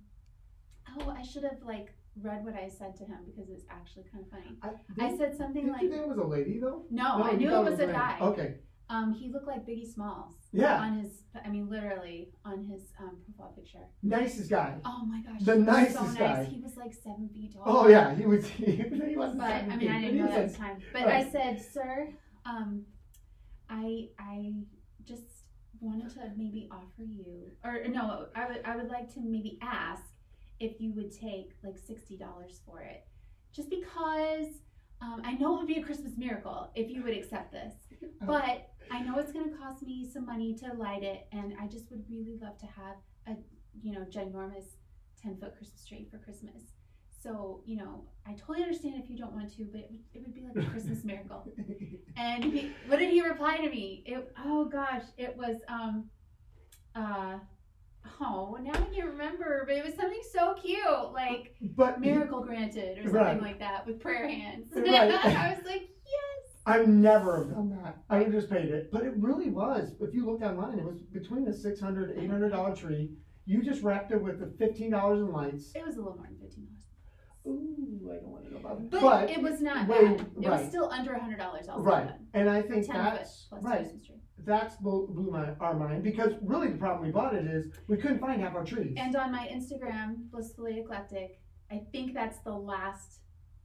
oh 0.99 1.11
i 1.11 1.23
should 1.23 1.45
have 1.45 1.63
like 1.65 1.89
read 2.21 2.45
what 2.45 2.55
i 2.55 2.69
said 2.69 2.97
to 2.97 3.05
him 3.05 3.19
because 3.27 3.49
it's 3.51 3.65
actually 3.71 4.05
kind 4.13 4.25
of 4.25 4.31
funny. 4.31 4.57
I, 4.63 5.07
i 5.07 5.17
said 5.17 5.37
something 5.37 5.65
did 5.65 5.73
like 5.73 5.83
you 5.83 5.91
think 5.91 6.03
it 6.03 6.09
was 6.09 6.19
a 6.19 6.25
lady 6.25 6.59
though? 6.59 6.85
no, 6.91 7.23
i 7.23 7.31
you 7.33 7.39
knew 7.39 7.55
it 7.55 7.71
was 7.71 7.81
a 7.81 7.87
guy. 7.87 8.19
Okay. 8.21 8.55
Um 8.91 9.15
he 9.15 9.29
looked 9.33 9.47
like 9.47 9.65
biggie 9.67 9.91
smalls 9.95 10.35
Yeah. 10.53 10.81
on 10.81 10.99
his 11.01 11.23
i 11.45 11.49
mean 11.49 11.71
literally 11.71 12.33
on 12.45 12.65
his 12.65 12.83
um 12.99 13.17
profile 13.25 13.53
picture 13.57 13.87
Nicest 14.03 14.51
guy. 14.51 14.75
oh 14.85 15.03
my 15.07 15.21
gosh 15.23 15.41
The 15.43 15.53
he 15.55 15.59
was 15.59 15.67
nicest 15.67 15.95
so 15.99 16.03
nice 16.03 16.19
guy. 16.19 16.45
he 16.45 16.61
was 16.61 16.77
like 16.77 16.93
seven 16.93 17.29
feet 17.33 17.53
tall 17.55 17.63
Oh 17.67 17.89
yeah, 17.89 18.15
he 18.15 18.27
was. 18.27 18.45
He, 18.49 19.17
wasn't 19.17 19.39
but 19.39 19.49
seven 19.51 19.71
I 19.73 19.77
mean, 19.77 19.89
feet, 19.89 19.91
I 19.97 20.01
didn't 20.01 20.17
know 20.19 20.29
that 20.29 20.39
at 20.39 20.53
the 20.53 20.59
time. 20.59 20.77
But 20.93 21.05
Right. 21.07 21.27
I 21.27 21.31
said, 21.31 21.63
"Sir, 21.75 22.09
um, 22.45 22.85
I 23.69 24.09
I 24.19 24.55
just 25.05 25.23
wanted 25.81 26.11
to 26.17 26.23
maybe 26.37 26.69
offer 26.71 27.03
you, 27.03 27.51
or 27.65 27.75
no, 27.89 28.27
I 28.35 28.47
would 28.49 28.61
I 28.65 28.77
would 28.77 28.89
like 28.89 29.13
to 29.15 29.21
maybe 29.21 29.59
ask 29.63 30.03
if 30.59 30.81
you 30.81 30.93
would 30.95 31.11
take 31.13 31.49
like 31.63 31.79
sixty 31.79 32.17
dollars 32.17 32.61
for 32.67 32.81
it, 32.83 33.05
just 33.53 33.71
because 33.71 34.47
um, 35.03 35.23
I 35.25 35.33
know 35.35 35.55
it 35.55 35.59
would 35.59 35.67
be 35.75 35.79
a 35.81 35.83
Christmas 35.85 36.13
miracle 36.17 36.71
if 36.75 36.91
you 36.91 37.03
would 37.03 37.17
accept 37.17 37.53
this, 37.53 37.75
but 38.23 38.69
I 38.91 39.01
know 39.03 39.19
it's 39.19 39.33
going 39.33 39.51
to 39.51 39.57
cost 39.57 39.83
me 39.83 40.09
some 40.13 40.27
money 40.27 40.55
to 40.57 40.73
light 40.75 41.03
it, 41.03 41.27
and 41.33 41.55
I 41.61 41.67
just 41.67 41.91
would 41.91 42.05
really 42.11 42.37
love 42.41 42.59
to 42.59 42.67
have 42.67 42.97
a 43.27 43.33
you 43.83 43.93
know 43.93 44.01
ginormous 44.11 44.77
ten 45.23 45.37
foot 45.37 45.57
Christmas 45.57 45.85
tree 45.85 46.07
for 46.11 46.19
Christmas." 46.19 46.63
So, 47.23 47.61
you 47.67 47.77
know, 47.77 48.05
I 48.27 48.33
totally 48.33 48.63
understand 48.63 48.95
if 49.03 49.11
you 49.11 49.17
don't 49.19 49.33
want 49.35 49.55
to, 49.57 49.65
but 49.65 49.81
it 49.83 49.91
would, 49.91 50.01
it 50.15 50.23
would 50.23 50.35
be 50.35 50.41
like 50.41 50.57
a 50.67 50.71
Christmas 50.71 51.05
miracle. 51.05 51.47
And 52.17 52.43
he, 52.45 52.73
what 52.87 52.99
did 52.99 53.11
he 53.11 53.21
reply 53.21 53.59
to 53.59 53.69
me? 53.69 54.03
It, 54.07 54.33
oh 54.43 54.65
gosh, 54.65 55.03
it 55.19 55.37
was, 55.37 55.57
um, 55.69 56.09
uh, 56.95 57.39
oh, 58.23 58.57
now 58.63 58.73
I 58.73 58.95
can't 58.95 59.07
remember, 59.09 59.65
but 59.67 59.77
it 59.77 59.85
was 59.85 59.95
something 59.95 60.23
so 60.33 60.55
cute, 60.55 61.13
like 61.13 61.55
but 61.61 62.01
miracle 62.01 62.41
granted 62.43 62.99
or 62.99 63.03
something 63.03 63.21
Right. 63.21 63.43
like 63.43 63.59
that 63.59 63.87
with 63.87 64.01
prayer 64.01 64.27
hands. 64.27 64.69
Right. 64.75 64.87
I 65.25 65.55
was 65.57 65.67
like. 65.67 65.91
I 66.67 66.85
never 66.85 67.39
have 67.39 67.51
done 67.55 67.71
that. 67.83 67.99
I 68.11 68.25
just 68.25 68.51
paid 68.51 68.67
it. 68.69 68.91
But 68.93 69.03
it 69.05 69.15
really 69.17 69.51
was. 69.51 69.93
If 70.01 70.15
you 70.15 70.27
looked 70.27 70.43
online, 70.43 70.79
it 70.79 70.85
was 70.85 71.01
between 71.01 71.45
the 71.45 71.53
$600, 71.53 72.19
$800 72.19 72.77
tree. 72.79 73.11
You 73.47 73.63
just 73.63 73.83
wrapped 73.83 74.13
it 74.13 74.23
with 74.23 74.39
the 74.39 74.65
$15 74.65 75.13
in 75.15 75.33
lights. 75.33 75.73
It 75.75 75.85
was 75.85 75.97
a 75.97 75.99
little 75.99 76.17
more 76.17 76.27
than 76.27 76.37
$15. 76.37 76.67
Ooh, 77.47 78.11
I 78.13 78.17
don't 78.17 78.29
want 78.29 78.45
to 78.45 78.51
know 78.53 78.59
about 78.59 78.91
that. 78.91 79.01
But, 79.01 79.31
it 79.31 79.41
was 79.41 79.63
not 79.63 79.89
bad. 79.89 80.27
It 80.41 80.49
was 80.49 80.69
still 80.69 80.91
under 80.91 81.15
a 81.15 81.21
hundred 81.21 81.39
dollars 81.39 81.69
all 81.69 81.81
Right, 81.81 82.09
done. 82.09 82.27
and 82.35 82.51
I 82.51 82.61
think 82.61 82.87
that's 82.87 83.49
right. 83.63 83.87
That's 84.45 84.77
blew, 84.77 85.09
blew 85.09 85.31
my 85.31 85.51
our 85.61 85.75
mind 85.75 86.03
because 86.03 86.33
really 86.43 86.69
the 86.69 86.77
problem 86.79 87.07
we 87.07 87.13
bought 87.13 87.35
it 87.35 87.47
is 87.47 87.67
we 87.89 87.97
couldn't 87.97 88.21
find 88.21 88.41
half 88.43 88.55
our 88.55 88.65
trees. 88.65 88.95
And 88.97 89.15
on 89.17 89.33
my 89.33 89.49
Instagram, 89.49 90.31
blissfully 90.31 90.81
eclectic, 90.81 91.41
I 91.71 91.83
think 91.93 92.15
that's 92.15 92.39
the 92.41 92.53
last 92.53 93.21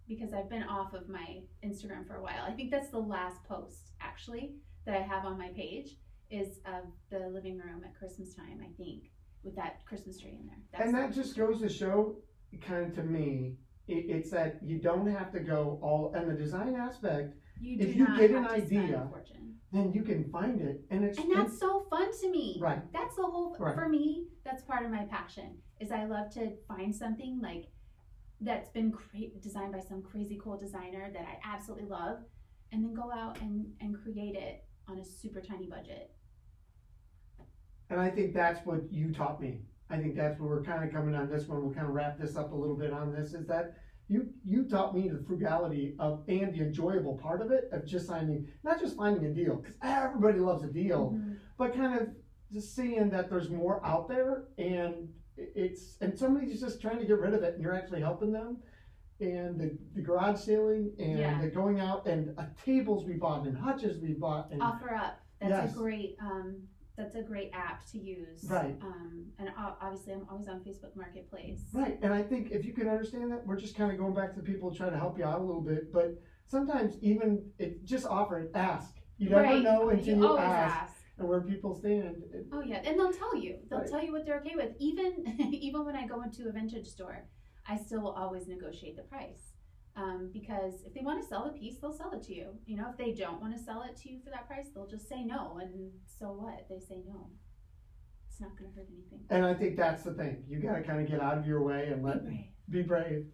because 0.08 0.34
I've 0.34 0.50
been 0.50 0.64
off 0.64 0.94
of 0.94 1.10
my 1.10 1.40
Instagram 1.64 2.08
for 2.08 2.16
a 2.18 2.22
while. 2.22 2.44
I 2.48 2.52
think 2.52 2.72
that's 2.72 2.90
the 2.90 3.00
last 3.00 3.44
post 3.48 3.92
actually 4.02 4.56
that 4.86 4.96
I 4.96 5.02
have 5.02 5.26
on 5.26 5.38
my 5.38 5.50
page 5.56 5.98
is 6.30 6.60
of 6.66 6.84
the 7.12 7.28
living 7.30 7.58
room 7.58 7.84
at 7.84 7.98
Christmas 7.98 8.34
time. 8.36 8.60
I 8.62 8.70
think 8.78 9.12
with 9.44 9.56
that 9.56 9.86
Christmas 9.86 10.20
tree 10.20 10.38
in 10.40 10.46
there. 10.48 10.58
That's 10.72 10.86
and 10.86 10.96
that 10.96 11.14
just 11.14 11.38
goes 11.38 11.60
to 11.62 11.70
show, 11.70 12.16
kind 12.62 12.86
of 12.86 12.96
to 12.96 13.04
me, 13.04 13.56
it, 13.88 14.06
it's 14.10 14.32
that 14.32 14.60
you 14.64 14.80
don't 14.80 15.08
have 15.08 15.32
to 15.34 15.40
go 15.40 15.80
all 15.82 16.14
and 16.16 16.30
the 16.30 16.34
design 16.34 16.76
aspect. 16.76 17.36
you 17.62 17.78
if 17.80 17.88
do 17.94 18.00
you 18.00 18.08
not 18.08 18.20
get 18.20 18.32
have 18.32 18.46
an 18.46 18.48
idea. 18.50 19.08
Then 19.72 19.92
you 19.92 20.04
can 20.04 20.24
find 20.32 20.62
it, 20.62 20.82
and 20.90 21.04
it's 21.04 21.18
And 21.20 21.30
that's 21.36 21.60
so 21.60 21.86
fun 21.90 22.08
to 22.22 22.30
me. 22.32 22.58
right. 22.62 22.82
That's 22.94 23.16
the 23.18 23.24
whole 23.24 23.56
Right. 23.60 23.76
for 23.76 23.90
me. 23.90 24.28
That's 24.46 24.64
part 24.64 24.86
of 24.86 24.92
my 24.92 25.04
passion. 25.06 25.58
Is 25.82 25.92
I 25.92 26.06
love 26.06 26.30
to 26.36 26.54
find 26.68 26.96
something 26.96 27.40
like 27.42 27.66
that's 28.42 28.70
been 28.70 28.92
cra- 28.92 29.30
designed 29.42 29.72
by 29.72 29.80
some 29.80 30.02
crazy 30.02 30.40
cool 30.44 30.58
designer 30.58 31.10
that 31.14 31.26
I 31.26 31.40
absolutely 31.44 31.88
love, 31.88 32.20
and 32.72 32.84
then 32.84 32.94
go 32.94 33.12
out 33.12 33.40
and 33.42 33.66
and 33.82 33.96
create 34.02 34.36
it 34.36 34.64
on 34.88 35.00
a 35.00 35.06
super 35.06 35.42
tiny 35.42 35.68
budget. 35.68 36.12
And 37.90 38.00
I 38.00 38.10
think 38.10 38.34
that's 38.34 38.66
what 38.66 38.92
you 38.92 39.12
taught 39.12 39.40
me. 39.42 39.62
I 39.90 39.98
think 39.98 40.16
that's 40.16 40.40
where 40.40 40.50
we're 40.50 40.64
kind 40.64 40.84
of 40.84 40.92
coming 40.92 41.14
on 41.16 41.30
this 41.30 41.48
one. 41.48 41.64
We'll 41.64 41.74
kind 41.74 41.88
of 41.88 41.94
wrap 41.94 42.18
this 42.20 42.36
up 42.36 42.52
a 42.52 42.56
little 42.56 42.76
bit 42.76 42.92
on 42.92 43.14
this. 43.14 43.34
Is 43.34 43.46
that 43.48 43.76
you 44.08 44.28
you 44.44 44.66
taught 44.66 44.96
me 44.96 45.08
the 45.10 45.24
frugality 45.28 45.96
of 46.00 46.24
and 46.28 46.54
the 46.54 46.62
enjoyable 46.62 47.18
part 47.18 47.42
of 47.42 47.52
it 47.52 47.70
of 47.72 47.86
just 47.86 48.08
finding 48.08 48.48
not 48.64 48.80
just 48.80 48.96
finding 48.96 49.26
a 49.26 49.34
deal 49.34 49.56
because 49.56 49.76
everybody 49.82 50.40
loves 50.40 50.64
a 50.64 50.68
deal, 50.68 51.12
Mhm. 51.12 51.38
but 51.58 51.74
kind 51.74 52.00
of 52.00 52.10
just 52.52 52.76
seeing 52.76 53.10
that 53.10 53.30
there's 53.30 53.50
more 53.50 53.84
out 53.86 54.08
there 54.08 54.46
and 54.58 55.10
it's 55.38 55.98
and 56.02 56.18
somebody's 56.18 56.60
just 56.60 56.82
trying 56.82 57.00
to 57.00 57.06
get 57.06 57.20
rid 57.20 57.34
of 57.34 57.44
it 57.44 57.54
and 57.56 57.64
you're 57.64 57.76
actually 57.76 58.02
helping 58.02 58.32
them. 58.32 58.58
And 59.20 59.58
the, 59.60 59.78
the 59.96 60.02
garage 60.02 60.42
ceiling 60.42 60.92
and 61.00 61.18
Yeah. 61.20 61.40
the 61.42 61.48
going 61.48 61.80
out 61.80 62.06
and 62.06 62.38
uh, 62.38 62.44
tables 62.66 63.06
we 63.06 63.14
bought 63.14 63.46
and 63.48 63.58
hutches 63.58 64.02
we 64.02 64.14
bought 64.14 64.52
and 64.52 64.62
Offer 64.62 64.94
up. 64.94 65.20
That's 65.40 65.52
Yes. 65.52 65.74
a 65.74 65.78
great 65.78 66.18
um 66.20 66.56
that's 66.98 67.16
a 67.16 67.22
great 67.22 67.52
app 67.54 67.86
to 67.92 67.98
use. 67.98 68.46
Right. 68.50 68.78
Um 68.82 69.26
and 69.40 69.50
obviously 69.58 70.14
I'm 70.14 70.28
always 70.30 70.48
on 70.48 70.60
Facebook 70.62 70.96
Marketplace. 70.96 71.62
Right, 71.74 71.98
and 72.02 72.14
I 72.14 72.24
think 72.24 72.52
if 72.52 72.66
you 72.66 72.74
can 72.74 72.88
understand 72.88 73.32
that, 73.32 73.46
we're 73.46 73.60
just 73.60 73.76
kind 73.76 73.92
of 73.92 73.98
going 73.98 74.14
back 74.14 74.34
to 74.36 74.42
people 74.42 74.74
trying 74.74 74.92
to 74.92 74.98
help 74.98 75.18
you 75.18 75.26
out 75.26 75.40
a 75.40 75.44
little 75.44 75.62
bit. 75.62 75.92
But 75.94 76.22
sometimes 76.46 76.96
even 77.02 77.50
it 77.58 77.84
just 77.86 78.06
offer 78.06 78.40
it, 78.40 78.52
ask. 78.54 78.96
You 79.18 79.30
never 79.30 79.44
right. 79.44 79.64
know 79.64 79.90
until 79.90 80.16
you 80.18 80.24
you, 80.24 80.38
ask, 80.38 80.76
ask. 80.76 80.95
And 81.18 81.28
where 81.28 81.42
people 81.42 81.74
stand. 81.76 82.24
It- 82.34 82.48
Oh 82.52 82.62
yeah, 82.62 82.82
and 82.86 83.00
they'll 83.00 83.14
tell 83.14 83.36
you. 83.36 83.60
They'll 83.70 83.80
Right. 83.80 83.90
tell 83.90 84.04
you 84.04 84.12
what 84.12 84.26
they're 84.26 84.40
okay 84.40 84.56
with. 84.56 84.76
Even 84.80 85.26
even 85.54 85.86
when 85.86 85.96
I 85.96 86.06
go 86.08 86.22
into 86.22 86.48
a 86.48 86.52
vintage 86.52 86.88
store, 86.88 87.28
I 87.68 87.78
still 87.78 88.02
will 88.02 88.12
always 88.12 88.48
negotiate 88.48 88.96
the 88.98 89.04
price. 89.04 89.54
Um, 89.98 90.30
because 90.34 90.84
if 90.84 90.94
they 90.94 91.02
want 91.02 91.22
to 91.22 91.28
sell 91.28 91.46
the 91.46 91.58
piece, 91.58 91.78
they'll 91.80 91.94
sell 91.94 92.12
it 92.12 92.22
to 92.24 92.34
you. 92.34 92.60
You 92.66 92.76
know, 92.76 92.90
if 92.90 92.98
they 92.98 93.14
don't 93.14 93.40
want 93.40 93.56
to 93.58 93.64
sell 93.64 93.84
it 93.84 93.96
to 94.02 94.10
you 94.12 94.20
for 94.22 94.30
that 94.30 94.46
price, 94.46 94.68
they'll 94.74 94.88
just 94.88 95.08
say 95.08 95.24
no. 95.24 95.58
And 95.62 95.92
so 96.06 96.34
what? 96.34 96.68
They 96.70 96.80
say 96.80 97.02
no. 97.08 97.30
It's 98.28 98.42
not 98.42 98.58
going 98.58 98.70
to 98.70 98.76
hurt 98.76 98.90
anything. 98.92 99.22
And 99.30 99.46
I 99.46 99.54
think 99.54 99.78
that's 99.78 100.04
the 100.04 100.14
thing. 100.14 100.44
You 100.50 100.60
got 100.60 100.76
to 100.76 100.84
kind 100.84 101.00
of 101.00 101.08
get 101.10 101.22
out 101.22 101.38
of 101.38 101.48
your 101.48 101.64
way 101.64 101.88
and 101.88 102.04
let 102.04 102.26
Right. 102.26 102.50
be 102.70 102.82
brave. 102.82 103.32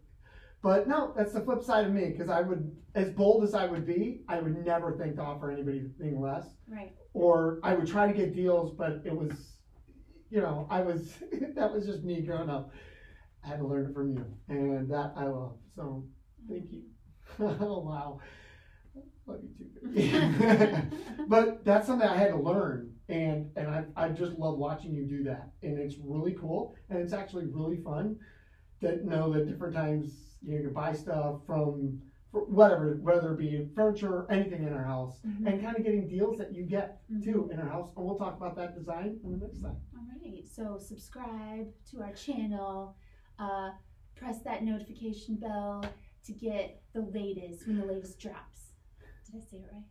But 0.61 0.87
no, 0.87 1.13
that's 1.17 1.33
the 1.33 1.41
flip 1.41 1.63
side 1.63 1.85
of 1.85 1.91
me 1.93 2.09
because 2.09 2.29
I 2.29 2.41
would, 2.41 2.75
as 2.93 3.09
bold 3.09 3.43
as 3.43 3.55
I 3.55 3.65
would 3.65 3.85
be, 3.85 4.21
I 4.27 4.39
would 4.39 4.63
never 4.63 4.91
think 4.95 5.15
to 5.15 5.21
offer 5.21 5.49
anybody 5.49 5.79
anything 5.79 6.21
less. 6.21 6.45
Right. 6.67 6.93
Or 7.13 7.59
I 7.63 7.73
would 7.73 7.87
try 7.87 8.07
to 8.07 8.13
get 8.13 8.35
deals, 8.35 8.75
but 8.77 9.01
it 9.03 9.15
was, 9.15 9.33
you 10.29 10.39
know, 10.39 10.67
I 10.69 10.81
was 10.81 11.13
that 11.55 11.73
was 11.73 11.85
just 11.85 12.03
me 12.03 12.21
growing 12.21 12.49
up. 12.49 12.71
I 13.43 13.47
had 13.47 13.59
to 13.59 13.65
learn 13.65 13.87
it 13.87 13.93
from 13.93 14.11
you, 14.11 14.25
and 14.49 14.89
that 14.91 15.13
I 15.15 15.25
love. 15.25 15.57
So 15.75 16.05
thank 16.47 16.71
you. 16.71 16.83
oh 17.39 17.79
wow, 17.79 18.19
love 19.25 19.39
you 19.43 19.95
too. 19.95 20.81
but 21.27 21.65
that's 21.65 21.87
something 21.87 22.07
I 22.07 22.17
had 22.17 22.31
to 22.31 22.37
learn, 22.37 22.93
and 23.09 23.49
and 23.55 23.67
I 23.67 23.85
I 23.95 24.09
just 24.09 24.33
love 24.33 24.59
watching 24.59 24.93
you 24.93 25.07
do 25.07 25.23
that, 25.23 25.49
and 25.63 25.79
it's 25.79 25.95
really 25.99 26.35
cool, 26.39 26.75
and 26.91 26.99
it's 26.99 27.13
actually 27.13 27.47
really 27.47 27.77
fun. 27.77 28.17
That 28.81 29.05
know 29.05 29.31
that 29.33 29.47
different 29.47 29.75
times 29.75 30.30
you, 30.41 30.55
know, 30.55 30.61
you 30.61 30.69
buy 30.69 30.93
stuff 30.93 31.45
from 31.45 32.01
whatever, 32.31 32.97
whether 33.01 33.33
it 33.33 33.37
be 33.37 33.67
furniture 33.75 34.13
or 34.19 34.31
anything 34.31 34.63
in 34.63 34.73
our 34.73 34.83
house, 34.83 35.19
Mhm. 35.25 35.47
and 35.47 35.61
kind 35.61 35.75
of 35.77 35.83
getting 35.83 36.07
deals 36.07 36.37
that 36.37 36.53
you 36.53 36.63
get 36.63 37.01
Mhm. 37.11 37.23
too 37.23 37.49
in 37.51 37.59
our 37.59 37.67
house. 37.67 37.93
And 37.95 38.05
we'll 38.05 38.17
talk 38.17 38.37
about 38.37 38.55
that 38.55 38.73
design 38.75 39.19
in 39.23 39.31
the 39.31 39.37
next 39.45 39.59
time. 39.59 39.75
All 39.97 40.05
right. 40.23 40.47
So 40.47 40.77
subscribe 40.77 41.67
to 41.91 42.01
our 42.01 42.13
channel. 42.13 42.95
Uh, 43.37 43.71
press 44.15 44.41
that 44.43 44.63
notification 44.63 45.35
bell 45.35 45.83
to 46.23 46.31
get 46.33 46.81
the 46.93 47.01
latest 47.01 47.67
when 47.67 47.77
the 47.79 47.85
latest 47.85 48.19
drops. 48.19 48.73
Did 49.25 49.35
I 49.35 49.39
say 49.39 49.57
it 49.57 49.69
right? 49.73 49.83